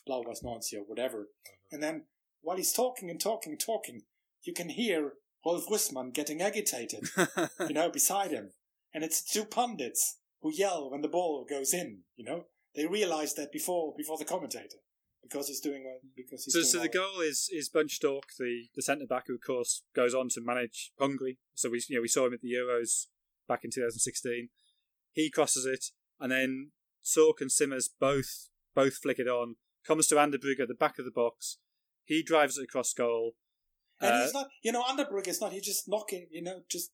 [0.05, 1.21] Blau-Weiß Nancy or whatever.
[1.21, 1.55] Uh-huh.
[1.71, 2.05] And then
[2.41, 4.01] while he's talking and talking and talking,
[4.43, 5.13] you can hear
[5.45, 7.09] Rolf Rüssmann getting agitated,
[7.59, 8.51] you know, beside him.
[8.93, 12.45] And it's two pundits who yell when the ball goes in, you know.
[12.75, 14.77] They realize that before before the commentator
[15.21, 15.85] because he's doing
[16.15, 19.41] because he's So, so the goal is is Bunch the, the centre back, who of
[19.45, 21.37] course goes on to manage Hungary.
[21.53, 23.07] So we you know we saw him at the Euros
[23.47, 24.49] back in 2016.
[25.11, 25.85] He crosses it,
[26.19, 26.71] and then
[27.05, 29.55] Zorc and Simmes both both flick it on.
[29.85, 31.57] Comes to Anderbrugge at the back of the box.
[32.05, 33.33] He drives it across goal.
[33.99, 35.51] And Uh, he's not, you know, Anderbrugge is not.
[35.53, 36.91] He's just knocking, you know, just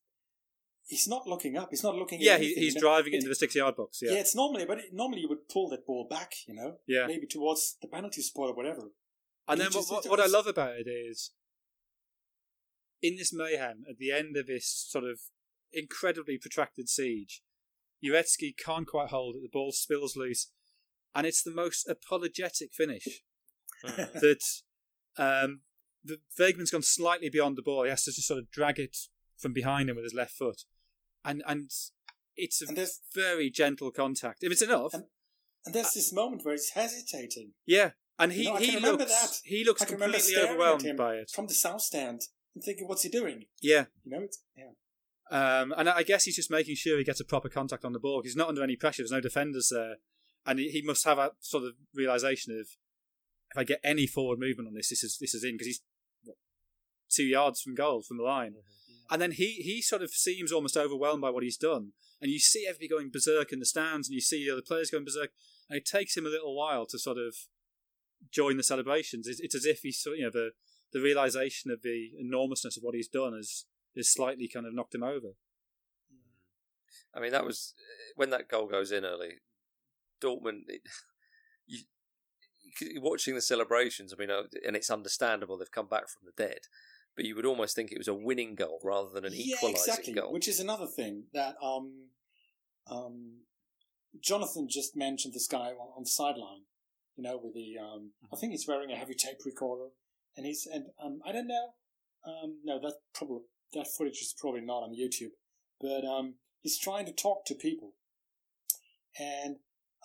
[0.86, 1.68] he's not looking up.
[1.70, 2.20] He's not looking.
[2.20, 2.88] yeah, anything, he's you know.
[2.88, 4.00] driving it into the six yard box.
[4.02, 4.12] Yeah.
[4.12, 7.06] Yeah, it's normally, but it, normally you would pull that ball back, you know, yeah.
[7.06, 8.90] maybe towards the penalty spot or whatever.
[9.48, 11.30] And He then what, just- what, what I love about it is,
[13.02, 15.20] in this mayhem, at the end of this sort of
[15.72, 17.42] incredibly protracted siege,
[18.04, 19.42] Jarecki can't quite hold it.
[19.42, 20.50] The ball spills loose,
[21.14, 23.22] and it's the most apologetic finish
[23.82, 24.40] that
[25.16, 25.60] um,
[26.04, 27.84] the Wegmann's gone slightly beyond the ball.
[27.84, 28.96] He has to just sort of drag it
[29.36, 30.62] from behind him with his left foot,
[31.24, 31.70] and and
[32.36, 34.42] it's a And very gentle contact.
[34.42, 35.04] If it's enough, And-
[35.66, 37.90] and there's this moment where he's hesitating yeah.
[38.18, 39.40] And he, I he looks that.
[39.44, 41.30] he looks I can remember completely overwhelmed by it.
[41.34, 42.20] from the south stand
[42.54, 44.72] and thinking, "What's he doing?" Yeah, You know, it's, yeah.
[45.30, 48.00] Um, and I guess he's just making sure he gets a proper contact on the
[48.00, 49.02] ball because he's not under any pressure.
[49.02, 49.96] There's no defenders there.
[50.46, 52.66] and he, he must have a sort of realization of
[53.52, 55.80] if I get any forward movement on this, this is this is in because he's
[56.24, 56.36] what,
[57.10, 58.54] two yards from goal from the line,
[59.10, 62.38] and then he he sort of seems almost overwhelmed by what he's done, and you
[62.38, 65.30] see everybody going berserk in the stands, and you see the other players going berserk,
[65.68, 67.34] and it takes him a little while to sort of
[68.30, 69.26] join the celebrations.
[69.26, 70.50] It's, it's as if he's you know the
[70.92, 73.64] the realization of the enormousness of what he's done has
[73.96, 75.34] has slightly kind of knocked him over.
[77.14, 77.74] I mean, that was
[78.16, 79.34] when that goal goes in early.
[80.22, 80.82] Dortmund, it,
[81.66, 81.80] you,
[82.80, 84.12] you- watching the celebrations.
[84.12, 86.60] I mean, uh, and it's understandable they've come back from the dead,
[87.16, 89.92] but you would almost think it was a winning goal rather than an yeah, equalising
[89.92, 90.12] exactly.
[90.14, 90.32] goal.
[90.32, 92.10] Which is another thing that um,
[92.90, 93.40] um,
[94.22, 95.34] Jonathan just mentioned.
[95.34, 96.62] This guy on, on the sideline,
[97.16, 99.90] you know, with the um, I think he's wearing a heavy tape recorder,
[100.36, 101.70] and he's and um, I don't know.
[102.26, 103.40] Um, no, that's probably
[103.74, 105.32] that footage is probably not on YouTube,
[105.80, 107.94] but um, he's trying to talk to people,
[109.18, 109.56] and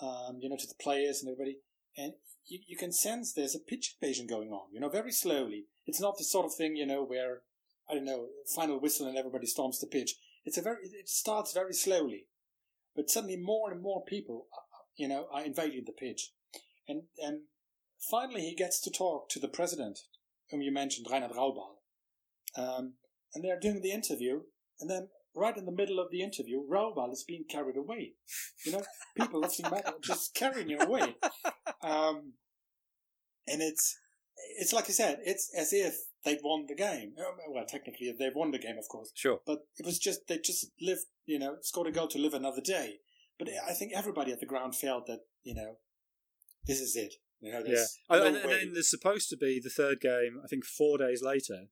[0.02, 1.60] um, you know, to the players and everybody,
[1.98, 2.14] and
[2.48, 4.74] you, you can sense there's a pitch invasion going on.
[4.74, 5.66] You know, very slowly.
[5.86, 7.42] It's not the sort of thing you know where
[7.90, 10.16] I don't know final whistle and everybody storms the pitch.
[10.46, 12.28] It's a very it starts very slowly,
[12.96, 16.32] but suddenly more and more people, uh, you know, are invading the pitch,
[16.88, 17.42] and and
[18.10, 20.00] finally he gets to talk to the president,
[20.52, 21.78] whom you mentioned, Reinhard Rauball,
[22.56, 22.94] um,
[23.36, 24.42] and they're doing the interview,
[24.80, 28.14] and then right in the middle of the interview, Rauball is being carried away.
[28.66, 28.84] You know,
[29.18, 31.16] people lifting him up, just carrying him away,
[31.84, 32.34] um,
[33.48, 33.98] and it's
[34.58, 37.14] it's like I said, it's as if they'd won the game.
[37.20, 39.40] Um, Well, technically they've won the game, of course, Sure.
[39.46, 42.62] but it was just they just lived, you know, scored a goal to live another
[42.62, 43.00] day.
[43.38, 45.78] But I think everybody at the ground felt that you know,
[46.66, 47.16] this is it.
[47.42, 50.40] You know, Yeah, there's and, and then there's supposed to be the third game.
[50.44, 51.68] I think four days later,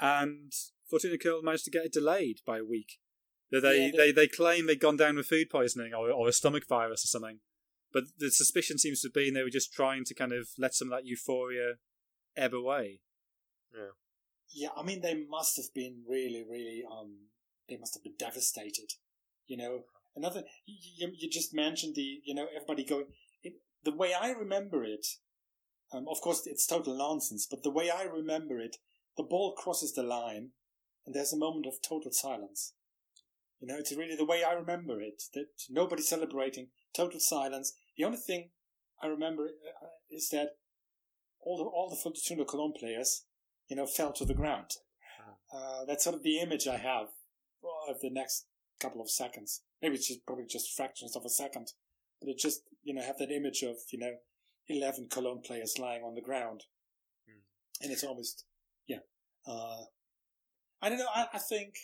[0.00, 0.52] and
[0.88, 2.98] Fortuna Köln managed to get it delayed by a week.
[3.50, 6.32] That they, Yeah, they, they claim they'd gone down with food poisoning or, or a
[6.32, 7.40] stomach virus or something,
[7.92, 10.88] but the suspicion seems to be they were just trying to kind of let some
[10.88, 11.74] of that euphoria
[12.36, 13.00] ebb away.
[13.74, 13.90] Yeah.
[14.52, 17.28] Yeah, I mean, they must have been really, really, um,
[17.68, 18.90] they must have been devastated.
[19.46, 19.80] You know,
[20.14, 23.06] another, you, you just mentioned the, you know, everybody going,
[23.42, 25.06] it, the way I remember it,
[25.92, 28.76] um, of course, it's total nonsense, but the way I remember it,
[29.16, 30.50] the ball crosses the line
[31.04, 32.74] and there's a moment of total silence.
[33.60, 37.72] You know, it's really the way I remember it, that nobody celebrating, total silence.
[37.96, 38.50] The only thing
[39.02, 40.56] I remember uh, is that
[41.40, 43.24] all the, all the Fortuna Cologne players,
[43.68, 44.72] you know, fell to the ground.
[45.54, 47.08] Uh, that's sort of the image I have
[47.88, 48.46] of the next
[48.80, 49.62] couple of seconds.
[49.80, 51.72] Maybe it's just probably just fractions of a second,
[52.20, 54.14] but it just you know have that image of you know
[54.68, 56.64] eleven Cologne players lying on the ground,
[57.80, 58.44] and it's almost.
[59.46, 59.84] Uh,
[60.82, 61.06] I don't know.
[61.14, 61.74] I, I think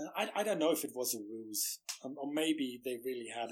[0.00, 3.28] uh, I I don't know if it was a ruse, um, or maybe they really
[3.34, 3.50] had.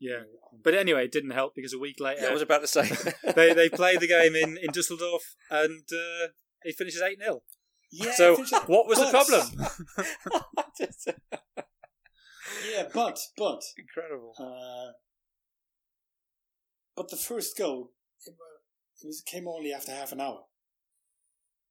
[0.00, 2.60] Yeah, um, but anyway, it didn't help because a week later Yeah, I was about
[2.62, 2.90] to say.
[3.34, 6.28] they they played the game in in Dusseldorf and uh,
[6.62, 7.42] it finishes eight 0
[7.94, 8.12] yeah.
[8.14, 9.46] So I what was the problem?
[12.70, 14.34] Yeah, but but Incredible.
[14.38, 14.92] Uh,
[16.96, 17.92] but the first goal,
[18.26, 18.34] it,
[19.02, 20.44] it was came only after half an hour.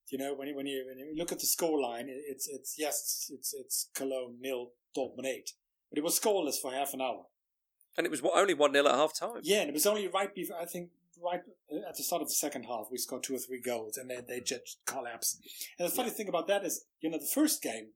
[0.10, 2.76] You know, when you when you when you look at the score line, it's it's
[2.78, 5.52] yes, it's it's, it's Cologne nil, Dortmund eight,
[5.90, 7.26] but it was scoreless for half an hour.
[7.98, 9.42] And it was only 1 0 at half time.
[9.44, 10.90] Yeah, and it was only right before I think
[11.24, 11.42] right
[11.88, 14.20] at the start of the second half we scored two or three goals, and they
[14.28, 15.40] they just collapsed.
[15.80, 17.90] And the funny thing about that is, you know, the first game,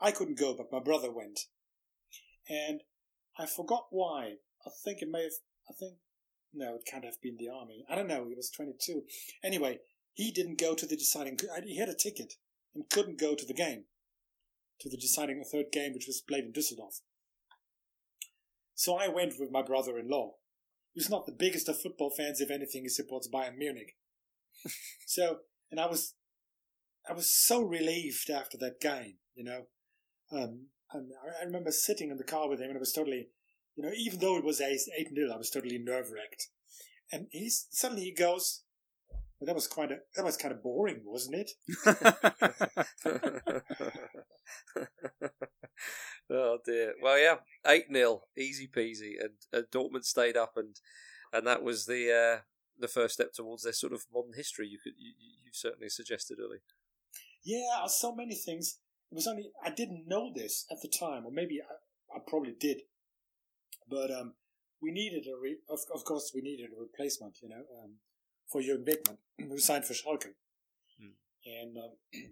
[0.00, 1.40] I couldn't go, but my brother went,
[2.48, 2.82] and
[3.38, 4.34] I forgot why.
[4.66, 5.32] I think it may have.
[5.70, 5.94] I think
[6.52, 7.84] no, it can't have been the army.
[7.88, 8.26] I don't know.
[8.28, 9.02] He was twenty two.
[9.42, 9.78] Anyway,
[10.18, 11.38] he didn't go to the deciding.
[11.64, 12.34] He had a ticket
[12.74, 13.84] and couldn't go to the game,
[14.80, 17.02] to the deciding third game, which was played in Düsseldorf.
[18.74, 20.32] So I went with my brother-in-law,
[20.92, 22.40] who's not the biggest of football fans.
[22.40, 23.94] If anything, he supports Bayern Munich.
[25.06, 25.38] so,
[25.70, 26.14] and I was,
[27.08, 29.18] I was so relieved after that game.
[29.36, 29.60] You know,
[30.32, 33.28] um, and I- remember sitting in the car with him, and I was totally,
[33.76, 36.48] you know, even though it was eight eight nil, I was totally nerve wracked.
[37.12, 38.64] And he's suddenly he goes,
[39.38, 41.50] well, "That was quite a, that was kind of boring, wasn't it?"
[46.30, 46.94] oh dear.
[47.02, 47.36] Well, yeah,
[47.66, 50.76] eight 0 easy peasy, and, and Dortmund stayed up, and
[51.32, 52.40] and that was the uh,
[52.78, 54.68] the first step towards their sort of modern history.
[54.68, 56.58] You could you, you you certainly suggested early.
[57.44, 58.78] Yeah, so many things.
[59.10, 62.54] It was only I didn't know this at the time, or maybe I, I probably
[62.58, 62.82] did,
[63.88, 64.34] but um,
[64.82, 67.96] we needed a re- of, of course we needed a replacement, you know, um,
[68.50, 69.18] for Jürgen Wegmann,
[69.48, 70.34] who signed for Schalke.
[71.00, 71.14] Hmm.
[71.46, 71.90] And um,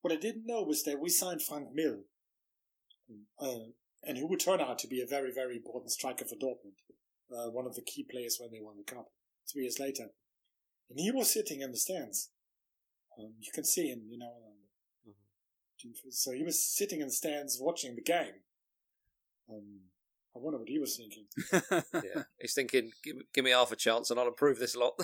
[0.00, 2.00] what I didn't know was that we signed Frank Mill,
[3.40, 3.70] uh,
[4.02, 6.78] and who would turn out to be a very, very important striker for Dortmund,
[7.36, 9.10] uh, one of the key players when they won the cup
[9.50, 10.06] three years later.
[10.88, 12.30] And he was sitting in the stands.
[13.18, 14.26] Um, you can see him, you know.
[14.26, 15.12] Um,
[15.86, 16.10] mm-hmm.
[16.10, 18.42] So he was sitting in the stands watching the game.
[19.48, 19.80] Um,
[20.34, 21.24] I wonder what he was thinking.
[21.92, 25.00] yeah, he's thinking, give, give, me half a chance and I'll improve this a lot.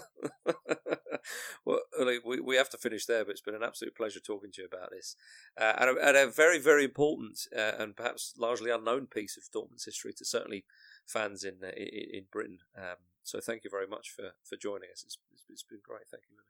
[1.64, 1.80] well,
[2.24, 4.68] we, we have to finish there, but it's been an absolute pleasure talking to you
[4.72, 5.16] about this.
[5.60, 9.42] Uh, and, a, and, a, very, very important uh, and perhaps largely unknown piece of
[9.52, 10.64] Dortmund's history to certainly
[11.04, 12.58] fans in uh, in, in, Britain.
[12.76, 15.02] Um, so thank you very much for, for joining us.
[15.04, 15.18] It's,
[15.50, 16.06] it's been great.
[16.08, 16.46] Thank you, Uli.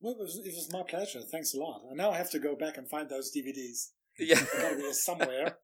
[0.00, 1.20] Well, it was, it was my pleasure.
[1.22, 1.82] Thanks a lot.
[1.88, 3.92] And now I have to go back and find those DVDs.
[4.18, 5.58] Yeah, got to be somewhere.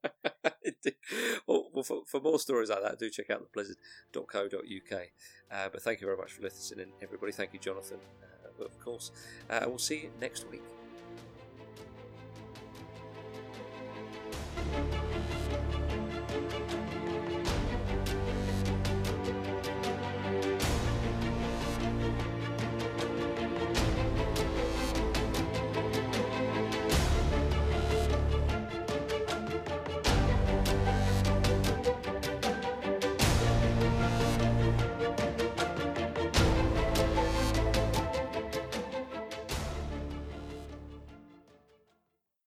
[1.46, 5.00] well, well for, for, more stories like that, do check out theblizzard.co.uk.
[5.50, 7.32] Uh, but thank you very much for listening, everybody.
[7.32, 9.10] Thank you, Jonathan, uh, of course.
[9.48, 10.62] Uh, we'll see you next week.